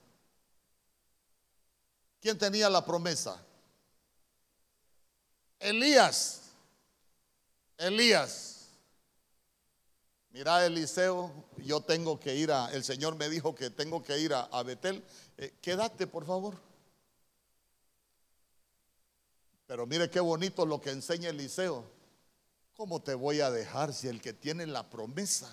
[2.21, 3.43] ¿Quién tenía la promesa?
[5.59, 6.41] Elías.
[7.77, 8.57] Elías.
[10.31, 14.33] Mira, Eliseo, yo tengo que ir a, el Señor me dijo que tengo que ir
[14.33, 15.03] a, Betel.
[15.37, 16.55] Eh, quédate, por favor.
[19.67, 21.83] Pero mire qué bonito lo que enseña Eliseo.
[22.75, 25.49] ¿Cómo te voy a dejar si el que tiene la promesa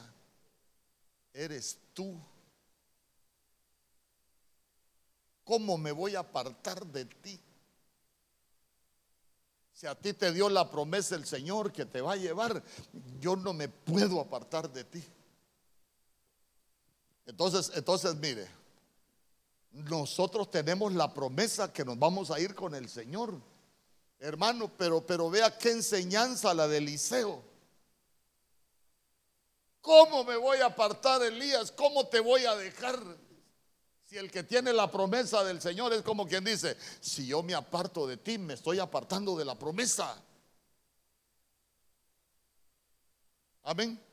[1.32, 2.18] eres tú?
[5.44, 7.40] ¿Cómo me voy a apartar de ti?
[9.74, 12.62] Si a ti te dio la promesa el Señor que te va a llevar,
[13.20, 15.04] yo no me puedo apartar de ti.
[17.26, 18.48] Entonces, entonces mire,
[19.74, 23.40] nosotros tenemos la promesa que nos vamos a ir con el Señor.
[24.20, 27.42] Hermano, pero, pero vea qué enseñanza la de Eliseo.
[29.80, 31.72] ¿Cómo me voy a apartar, Elías?
[31.72, 32.98] ¿Cómo te voy a dejar?
[34.04, 37.54] Si el que tiene la promesa del Señor es como quien dice, si yo me
[37.54, 40.22] aparto de ti, me estoy apartando de la promesa.
[43.64, 44.03] Amén.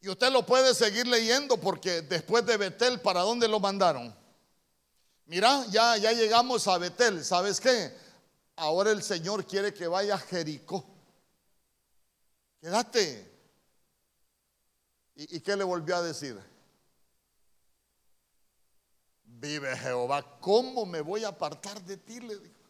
[0.00, 4.14] Y usted lo puede seguir leyendo porque después de Betel, ¿para dónde lo mandaron?
[5.26, 7.24] Mira, ya, ya llegamos a Betel.
[7.24, 7.94] ¿Sabes qué?
[8.56, 10.84] Ahora el Señor quiere que vaya a Jericó.
[12.60, 13.30] Quédate.
[15.14, 16.40] ¿Y, ¿Y qué le volvió a decir?
[19.24, 22.20] Vive Jehová, ¿cómo me voy a apartar de ti?
[22.20, 22.60] Le dijo.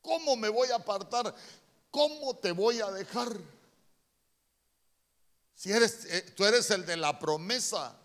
[0.00, 1.34] ¿Cómo me voy a apartar?
[1.90, 3.36] ¿Cómo te voy a dejar?
[5.54, 7.96] Si eres, eh, tú eres el de la promesa.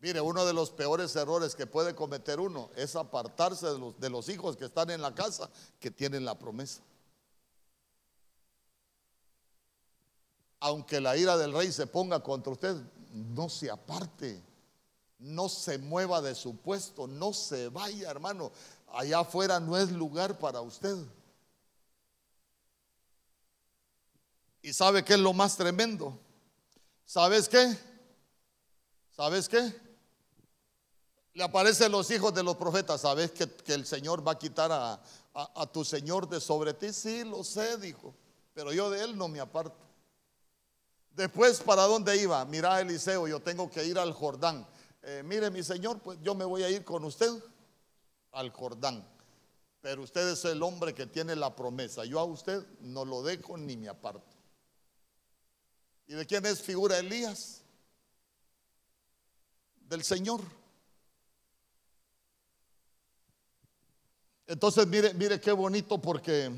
[0.00, 4.10] Mire, uno de los peores errores que puede cometer uno es apartarse de los, de
[4.10, 6.82] los hijos que están en la casa, que tienen la promesa.
[10.60, 12.76] Aunque la ira del rey se ponga contra usted,
[13.12, 14.42] no se aparte,
[15.18, 18.52] no se mueva de su puesto, no se vaya, hermano.
[18.88, 20.96] Allá afuera no es lugar para usted.
[24.64, 26.18] ¿Y sabe qué es lo más tremendo?
[27.04, 27.78] ¿Sabes qué?
[29.14, 29.60] ¿Sabes qué?
[31.34, 33.02] Le aparecen los hijos de los profetas.
[33.02, 36.94] ¿Sabes que, el Señor va a quitar a, tu Señor de sobre ti?
[36.94, 38.14] Sí, lo sé, dijo.
[38.54, 39.76] Pero yo de él no me aparto.
[41.10, 42.42] Después, ¿para dónde iba?
[42.46, 44.66] Mira, Eliseo, yo tengo que ir al Jordán.
[45.02, 47.30] Eh, mire, mi señor, pues yo me voy a ir con usted
[48.32, 49.06] al Jordán.
[49.82, 52.06] Pero usted es el hombre que tiene la promesa.
[52.06, 54.33] Yo a usted no lo dejo ni me aparto.
[56.06, 57.62] ¿Y de quién es figura Elías?
[59.88, 60.40] Del Señor.
[64.46, 66.50] Entonces, mire, mire qué bonito porque,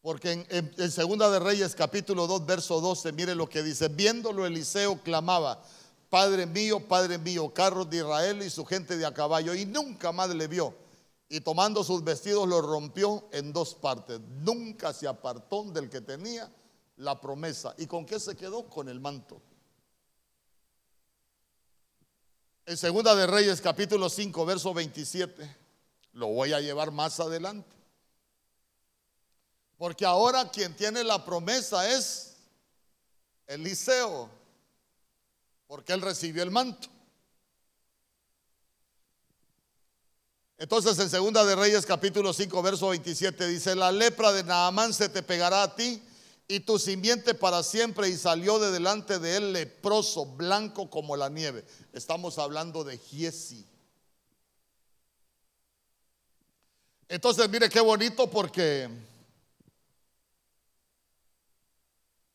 [0.00, 3.88] porque en, en, Segunda de Reyes, capítulo 2, verso 12, mire lo que dice.
[3.88, 5.62] Viéndolo Eliseo clamaba,
[6.08, 10.12] Padre mío, Padre mío, carros de Israel y su gente de a caballo, y nunca
[10.12, 10.74] más le vio.
[11.28, 14.20] Y tomando sus vestidos los rompió en dos partes.
[14.20, 16.50] Nunca se apartó del que tenía
[16.96, 17.74] la promesa.
[17.78, 18.68] ¿Y con qué se quedó?
[18.68, 19.40] Con el manto.
[22.66, 25.56] En Segunda de Reyes capítulo 5, verso 27,
[26.12, 27.76] lo voy a llevar más adelante.
[29.76, 32.36] Porque ahora quien tiene la promesa es
[33.46, 34.30] Eliseo,
[35.66, 36.88] porque él recibió el manto.
[40.56, 45.10] Entonces en Segunda de Reyes capítulo 5 verso 27 dice, la lepra de Naamán se
[45.10, 46.00] te pegará a ti
[46.46, 51.28] y tu simiente para siempre y salió de delante de él leproso, blanco como la
[51.28, 51.64] nieve.
[51.92, 53.66] Estamos hablando de Giesi.
[57.08, 58.88] Entonces mire qué bonito porque,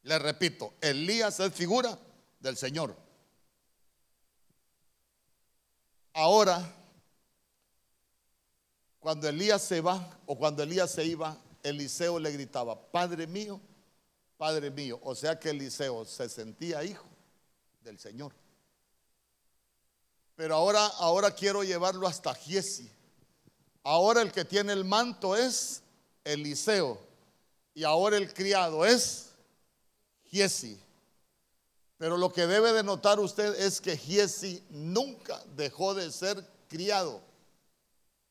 [0.04, 1.98] le repito, Elías es figura
[2.40, 2.96] del Señor.
[6.14, 6.76] Ahora,
[9.00, 13.62] cuando Elías se va o cuando Elías se iba, Eliseo le gritaba, Padre mío,
[14.40, 14.98] Padre mío.
[15.04, 17.06] O sea que Eliseo se sentía hijo
[17.82, 18.32] del Señor.
[20.38, 22.90] Pero ahora, ahora quiero llevarlo hasta Giesi.
[23.84, 25.84] Ahora el que tiene el manto es
[26.24, 26.98] Eliseo.
[27.74, 29.32] Y ahora el criado es
[30.24, 30.80] Giesi.
[31.98, 37.22] Pero lo que debe de notar usted es que Giesi nunca dejó de ser criado.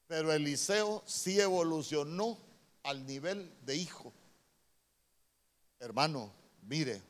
[0.06, 2.38] Pero Eliseo sí evolucionó
[2.82, 4.14] al nivel de hijo.
[5.80, 7.02] Hermano, mire,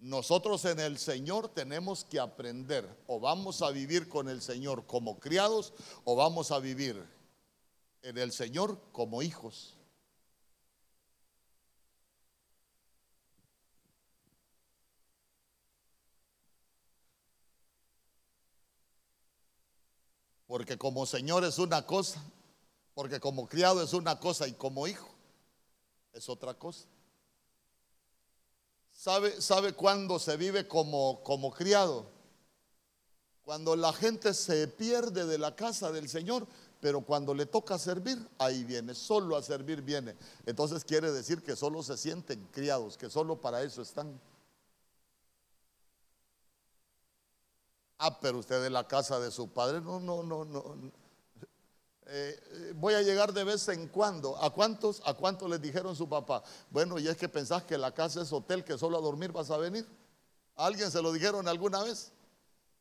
[0.00, 5.20] nosotros en el Señor tenemos que aprender o vamos a vivir con el Señor como
[5.20, 5.72] criados
[6.04, 7.06] o vamos a vivir
[8.02, 9.76] en el Señor como hijos.
[20.46, 22.20] Porque como Señor es una cosa,
[22.94, 25.14] porque como criado es una cosa y como hijo
[26.12, 26.88] es otra cosa.
[29.00, 32.04] ¿Sabe, sabe cuándo se vive como, como criado?
[33.42, 36.46] Cuando la gente se pierde de la casa del Señor,
[36.82, 40.18] pero cuando le toca servir, ahí viene, solo a servir viene.
[40.44, 44.20] Entonces quiere decir que solo se sienten criados, que solo para eso están.
[47.96, 50.92] Ah, pero usted de la casa de su padre, no, no, no, no.
[52.12, 54.36] Eh, voy a llegar de vez en cuando.
[54.42, 56.42] ¿A cuántos, ¿A cuántos les dijeron su papá?
[56.68, 59.48] Bueno, y es que pensás que la casa es hotel, que solo a dormir vas
[59.50, 59.86] a venir.
[60.56, 62.10] ¿A alguien se lo dijeron alguna vez?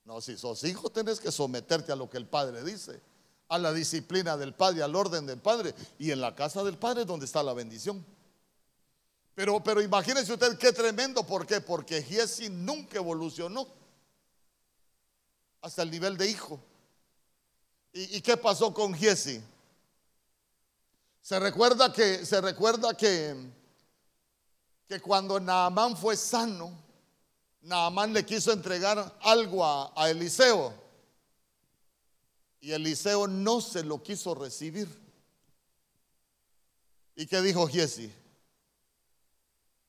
[0.03, 3.03] No, si sos hijo tenés que someterte a lo que el padre dice,
[3.49, 5.75] a la disciplina del padre, al orden del padre.
[5.99, 8.03] Y en la casa del padre es donde está la bendición.
[9.36, 11.61] Pero, pero imagínense usted qué tremendo, ¿por qué?
[11.61, 13.67] Porque Giesi nunca evolucionó
[15.61, 16.59] hasta el nivel de hijo.
[17.91, 19.41] ¿Y, qué pasó con Giesi?
[21.21, 23.36] Se recuerda que, se recuerda que,
[24.87, 26.71] que cuando Naamán fue sano,
[27.61, 30.74] Naamán le quiso entregar algo a, a Eliseo.
[32.61, 34.87] Y Eliseo no se lo quiso recibir.
[37.16, 38.11] ¿Y qué dijo Giesi?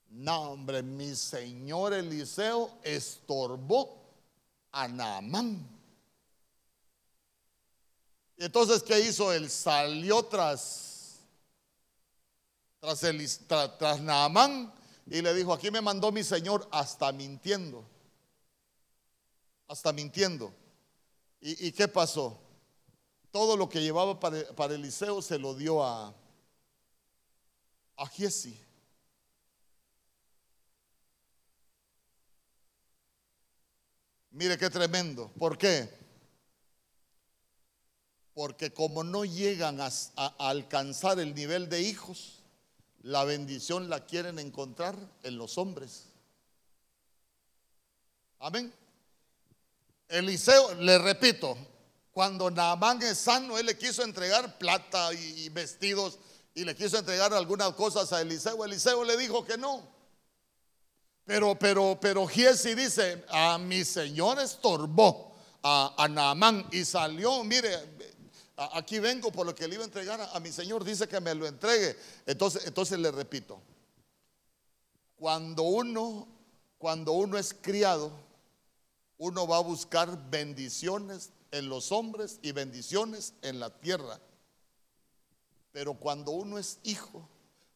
[0.08, 4.02] No, hombre, mi señor Eliseo estorbó
[4.72, 5.79] a Naamán.
[8.40, 9.30] Entonces, ¿qué hizo?
[9.34, 11.20] Él salió tras,
[13.76, 14.72] tras, Naamán
[15.04, 17.86] y le dijo, aquí me mandó mi Señor hasta mintiendo.
[19.68, 20.54] Hasta mintiendo.
[21.42, 22.40] ¿Y, qué pasó?
[23.30, 26.14] Todo lo que llevaba para, para, Eliseo se lo dio a,
[27.98, 28.58] a Giesi.
[34.30, 35.30] Mire qué tremendo.
[35.38, 35.99] ¿Por qué?
[38.40, 39.90] Porque como no llegan a,
[40.38, 42.40] alcanzar el nivel de hijos,
[43.02, 46.06] la bendición la quieren encontrar en los hombres.
[48.38, 48.72] Amén.
[50.08, 51.54] Eliseo, le repito,
[52.12, 56.18] cuando Naamán es sano, él le quiso entregar plata y, vestidos
[56.54, 58.64] y le quiso entregar algunas cosas a Eliseo.
[58.64, 59.86] Eliseo le dijo que no.
[61.26, 68.00] Pero, pero, pero Giesi dice, a mi señor estorbó a, a Naamán y salió, mire,
[68.72, 71.34] aquí vengo por lo que le iba a entregar a, mi Señor, dice que me
[71.34, 71.96] lo entregue.
[72.26, 73.60] Entonces, entonces le repito,
[75.16, 76.28] cuando uno,
[76.78, 78.12] cuando uno es criado,
[79.18, 84.20] uno va a buscar bendiciones en los hombres y bendiciones en la tierra.
[85.72, 87.28] Pero cuando uno es hijo,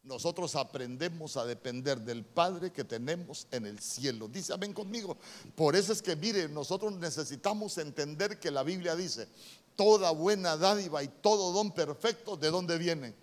[0.02, 4.28] nosotros aprendemos a depender del Padre que tenemos en el cielo.
[4.28, 5.16] Dice, amén conmigo.
[5.55, 9.28] Por eso es que, mire, nosotros necesitamos entender que la Biblia dice,
[9.76, 13.14] toda buena dádiva y todo don perfecto, ¿de dónde viene?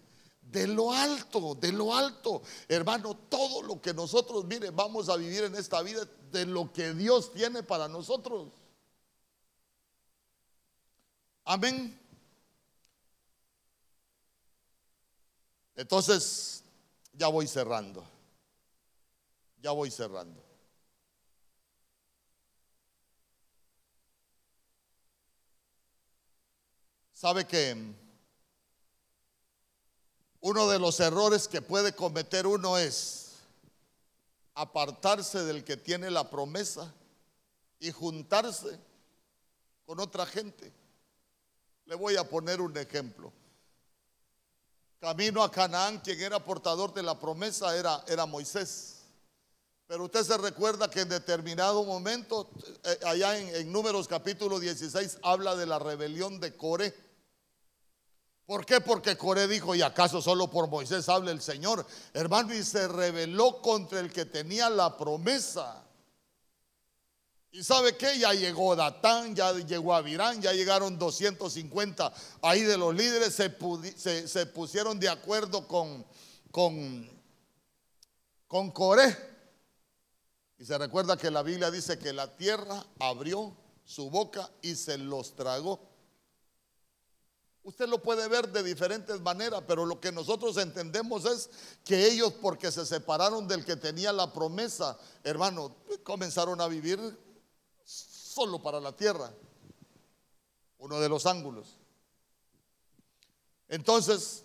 [0.41, 2.41] De lo alto, de lo alto.
[2.67, 6.93] Hermano, todo lo que nosotros, mire, vamos a vivir en esta vida, de lo que
[6.93, 8.49] Dios tiene para nosotros.
[11.43, 11.99] Amén.
[15.75, 16.63] Entonces,
[17.13, 18.03] ya voy cerrando.
[19.61, 20.50] Ya voy cerrando.
[27.21, 27.77] ¿Sabe que
[30.39, 33.33] uno de los errores que puede cometer uno es
[34.55, 36.91] apartarse del que tiene la promesa
[37.77, 38.79] y juntarse
[39.85, 40.73] con otra gente?
[41.85, 43.31] Le voy a poner un ejemplo.
[44.99, 49.03] Camino a Canaán, quien era portador de la promesa era, Moisés.
[49.85, 52.49] Pero usted se recuerda que en determinado momento,
[52.83, 57.10] eh, allá en, Números capítulo 16, habla de la rebelión de Coré.
[58.45, 58.81] ¿Por qué?
[58.81, 61.85] Porque Coré dijo, ¿y acaso solo por Moisés habla el Señor?
[62.13, 65.83] Hermano, y se rebeló contra el que tenía la promesa.
[67.53, 72.95] Y sabe que ya llegó Datán, ya llegó Avirán, ya llegaron 250 ahí de los
[72.95, 76.05] líderes, se, pusieron de acuerdo con,
[76.49, 77.09] con,
[78.47, 79.17] con Coré.
[80.57, 83.53] Y se recuerda que la Biblia dice que la tierra abrió
[83.83, 85.90] su boca y se los tragó.
[87.63, 91.49] Usted lo puede ver de diferentes maneras, pero lo que nosotros entendemos es
[91.85, 96.99] que ellos, porque se separaron del que tenía la promesa, hermano, comenzaron a vivir
[97.83, 99.31] solo para la tierra.
[100.79, 101.75] Uno de los ángulos.
[103.67, 104.43] Entonces,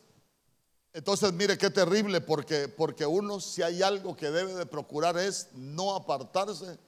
[0.92, 5.48] entonces mire qué terrible porque porque uno si hay algo que debe de procurar es
[5.52, 6.78] no apartarse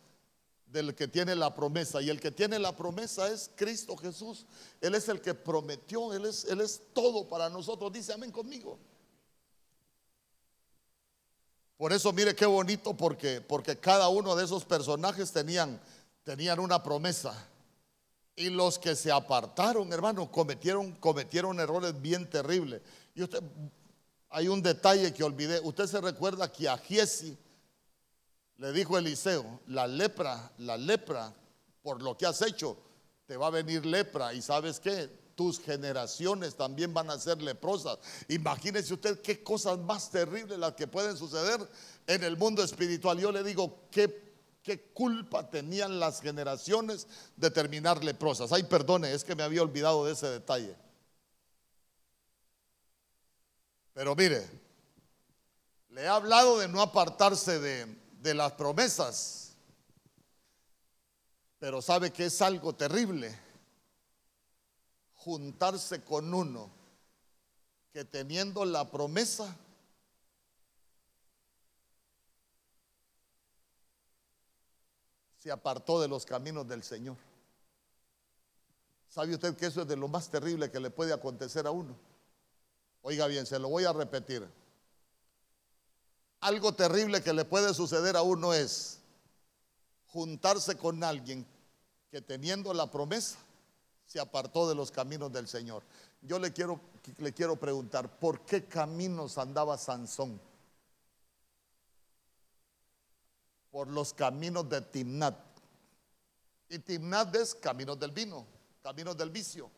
[0.71, 4.47] del que tiene la promesa y el que tiene la promesa es Cristo Jesús.
[4.81, 7.93] Él es el que prometió, él es él es todo para nosotros.
[7.93, 8.79] Dice amén conmigo.
[11.77, 15.81] Por eso mire qué bonito porque porque cada uno de esos personajes tenían
[16.25, 17.33] tenían una promesa.
[18.37, 22.83] Y los que se apartaron, hermano, cometieron, cometieron errores bien terribles.
[23.15, 23.43] Y usted,
[24.29, 25.59] hay un detalle que olvidé.
[25.61, 27.37] Usted se recuerda que a Giesi
[28.59, 31.33] le dijo Eliseo, la lepra, la lepra,
[31.83, 32.77] por lo que has hecho,
[33.27, 34.35] te va a venir lepra.
[34.35, 37.99] Y sabes qué, tus generaciones también van a ser leprosas.
[38.29, 41.67] Imagínese usted qué cosas más terribles las que pueden suceder
[42.07, 43.19] en el mundo espiritual.
[43.19, 44.29] Yo le digo, qué
[44.69, 47.07] ¿Qué culpa tenían las generaciones
[47.37, 48.53] de terminar leprosas?
[48.53, 50.77] Ay, perdone, es que me había olvidado de ese detalle.
[53.95, 54.47] Pero mire,
[55.89, 57.87] le he hablado de no apartarse de,
[58.21, 59.57] de las promesas,
[61.59, 63.37] pero sabe que es algo terrible
[65.15, 66.71] juntarse con uno
[67.93, 69.57] que teniendo la promesa
[75.39, 77.17] se apartó de los caminos del Señor.
[79.09, 81.97] ¿Sabe usted que eso es de lo más terrible que le puede acontecer a uno?
[83.03, 84.47] Oiga bien, se lo voy a repetir.
[86.41, 89.01] Algo terrible que le puede suceder a uno es
[90.07, 91.47] juntarse con alguien
[92.11, 93.39] que teniendo la promesa
[94.07, 95.83] se apartó de los caminos del Señor.
[96.23, 96.81] Yo le quiero,
[97.19, 100.41] le quiero preguntar, ¿por qué caminos andaba Sansón?
[103.71, 105.37] por los caminos de Timnat.
[106.69, 108.47] Y Timnat es caminos del vino,
[108.83, 109.71] caminos del vicio.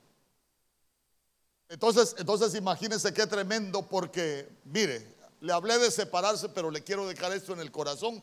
[1.69, 7.33] Entonces, entonces imagínense qué tremendo porque, mire, le hablé de separarse, pero le quiero dejar
[7.33, 8.23] esto en el corazón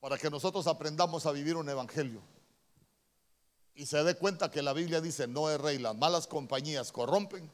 [0.00, 2.20] para que nosotros aprendamos a vivir un evangelio.
[3.74, 7.50] Y se dé cuenta que la Biblia dice, no es rey, las malas compañías corrompen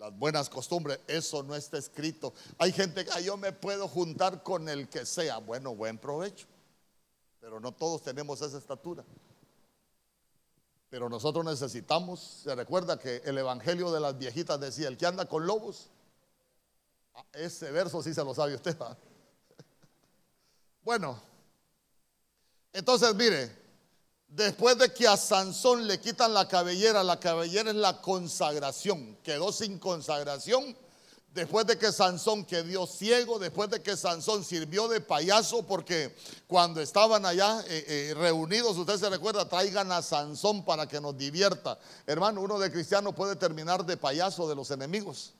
[0.00, 2.32] las buenas costumbres, eso no está escrito.
[2.56, 5.36] Hay gente que yo me puedo juntar con el que sea.
[5.36, 6.46] Bueno, buen provecho.
[7.38, 9.04] Pero no todos tenemos esa estatura.
[10.88, 15.26] Pero nosotros necesitamos, se recuerda que el Evangelio de las viejitas decía, el que anda
[15.26, 15.90] con lobos,
[17.32, 18.76] ese verso sí se lo sabe usted.
[20.82, 21.20] Bueno,
[22.72, 23.60] entonces mire,
[24.30, 29.50] Después de que a Sansón le quitan la cabellera, la cabellera es la consagración, quedó
[29.50, 30.76] sin consagración.
[31.34, 36.14] Después de que Sansón quedó ciego, después de que Sansón sirvió de payaso, porque
[36.46, 41.18] cuando estaban allá eh, eh, reunidos, usted se recuerda, traigan a Sansón para que nos
[41.18, 41.76] divierta.
[42.06, 45.34] Hermano, uno de cristiano puede terminar de payaso de los enemigos.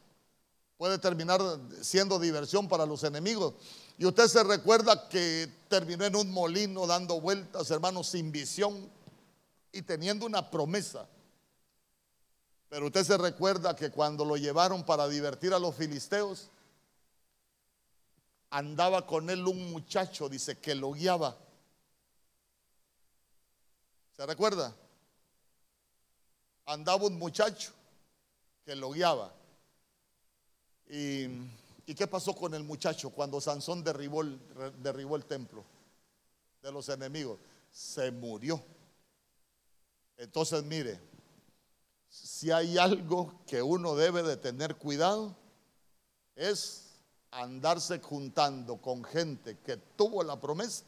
[0.81, 1.43] Puede terminar
[1.83, 3.53] siendo diversión para los enemigos.
[3.99, 8.91] Y usted se recuerda que terminó en un molino dando vueltas, hermanos, sin visión
[9.73, 11.07] y teniendo una promesa.
[12.71, 16.49] Pero usted se recuerda que cuando lo llevaron para divertir a los filisteos,
[18.49, 21.37] andaba con él un muchacho, dice, que lo guiaba.
[24.17, 24.75] ¿Se recuerda?
[26.65, 27.71] Andaba un muchacho
[28.65, 29.35] que lo guiaba.
[30.91, 31.27] ¿Y,
[31.87, 34.41] ¿y qué pasó con el muchacho cuando Sansón derribó el,
[34.83, 35.65] derribó el templo
[36.63, 37.39] de los enemigos?
[37.71, 38.61] Se murió.
[40.17, 41.01] Entonces, mire,
[42.09, 45.37] si hay algo que uno debe de tener cuidado,
[46.35, 46.91] es
[47.31, 50.85] andarse juntando con gente que tuvo la promesa,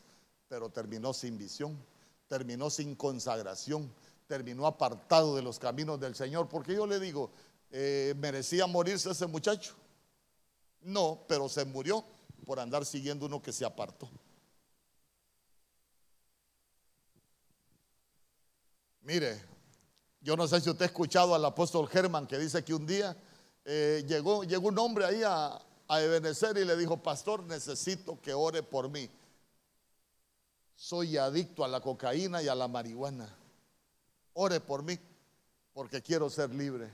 [0.48, 1.78] pero terminó sin visión,
[2.26, 3.88] terminó sin consagración,
[4.26, 6.48] terminó apartado de los caminos del Señor.
[6.48, 7.30] Porque yo le digo,
[7.70, 9.74] eh, ¿merecía morirse ese muchacho?
[10.82, 12.04] No, pero se murió
[12.44, 14.10] por andar siguiendo uno que se apartó.
[19.02, 19.40] Mire,
[20.20, 23.16] yo no sé si usted ha escuchado al apóstol Germán que dice que un día
[23.64, 28.32] eh, llegó, llegó un hombre ahí a, a Ebenezer y le dijo, pastor, necesito que
[28.32, 29.10] ore por mí.
[30.74, 33.36] Soy adicto a la cocaína y a la marihuana.
[34.34, 34.98] Ore por mí,
[35.74, 36.90] porque quiero ser libre.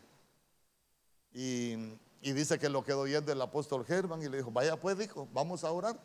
[1.33, 1.75] Y,
[2.21, 5.65] dice que lo quedó oyendo el apóstol Germán y le dijo, vaya pues, dijo, vamos
[5.65, 5.99] a orar.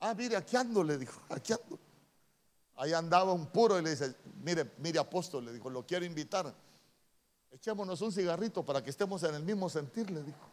[0.00, 1.78] Ah, mire, aquí ando, le dijo, aquí ando.
[2.76, 6.54] Ahí andaba un puro y le dice, mire, mire apóstol, le dijo, lo quiero invitar.
[7.50, 10.48] Echémonos un cigarrito para que estemos en el mismo sentir, le dijo.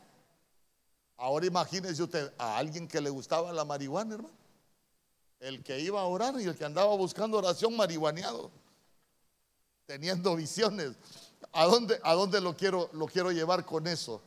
[1.17, 4.35] Ahora imagínese usted a alguien que le gustaba la marihuana, hermano.
[5.39, 8.49] El que iba a orar y el que andaba buscando oración marihuaneado,
[9.85, 10.93] teniendo visiones.
[11.51, 14.21] ¿A dónde, a dónde lo, quiero, lo quiero llevar con eso?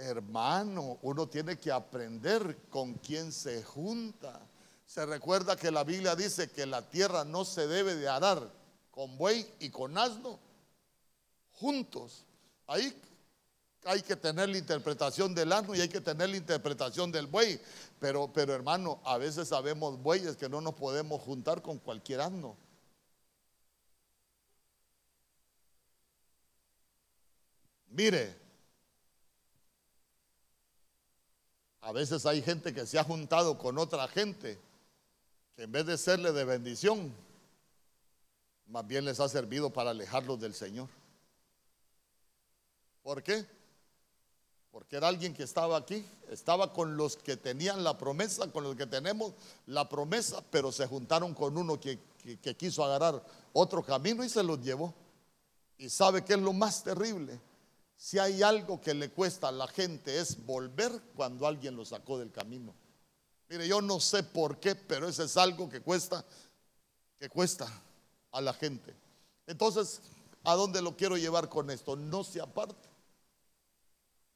[0.00, 4.40] Hermano, uno tiene que aprender con quién se junta.
[4.86, 8.50] Se recuerda que la Biblia dice que la tierra no se debe de arar
[8.90, 10.38] con buey y con asno
[11.52, 12.24] juntos.
[12.66, 12.98] Ahí
[13.84, 17.60] hay que tener la interpretación del asno y hay que tener la interpretación del buey.
[17.98, 22.56] Pero, pero hermano, a veces sabemos bueyes que no nos podemos juntar con cualquier asno.
[27.90, 28.39] Mire,
[31.80, 34.58] a veces hay gente que se ha juntado con otra gente
[35.56, 37.12] que en vez de serle de bendición,
[38.66, 40.88] más bien les ha servido para alejarlos del Señor.
[43.02, 43.46] ¿Por qué?
[44.70, 48.76] porque era alguien que estaba aquí, estaba con los que tenían la promesa, con los
[48.76, 49.32] que tenemos
[49.66, 51.98] la promesa, pero se juntaron con uno que,
[52.56, 54.94] quiso agarrar otro camino y se los llevó.
[55.76, 57.40] Y sabe que es lo más terrible.
[58.00, 62.18] Si hay algo que le cuesta a la gente es volver cuando alguien lo sacó
[62.18, 62.74] del camino.
[63.46, 66.24] Mire, yo no sé por qué, pero ese es algo que cuesta,
[67.18, 67.70] que cuesta
[68.32, 68.96] a la gente.
[69.46, 70.00] Entonces,
[70.44, 71.94] ¿a dónde lo quiero llevar con esto?
[71.94, 72.88] No se aparte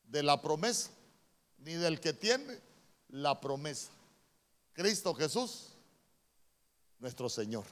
[0.08, 0.90] de la promesa,
[1.56, 2.60] ni del que tiene
[3.08, 3.88] la promesa.
[4.74, 5.70] Cristo Jesús,
[6.98, 7.64] nuestro Señor.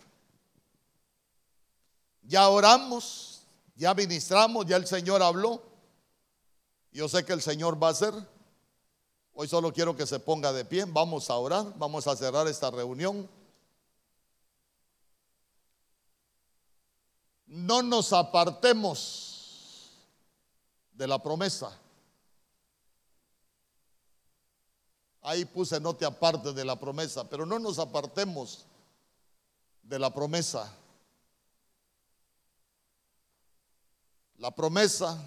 [2.23, 3.43] Ya oramos,
[3.77, 5.72] ya ministramos, ya el Señor habló.
[6.93, 8.13] Yo sé que el Señor va a hacer.
[9.33, 10.85] Hoy solo quiero que se ponga de pie.
[10.87, 13.29] Vamos a orar, vamos a cerrar esta reunión.
[17.47, 19.93] No nos apartemos
[20.93, 21.79] de la promesa.
[25.23, 28.67] Ahí puse no te apartes de la promesa, pero no nos apartemos
[29.83, 30.71] de la promesa.
[34.37, 35.23] La promesa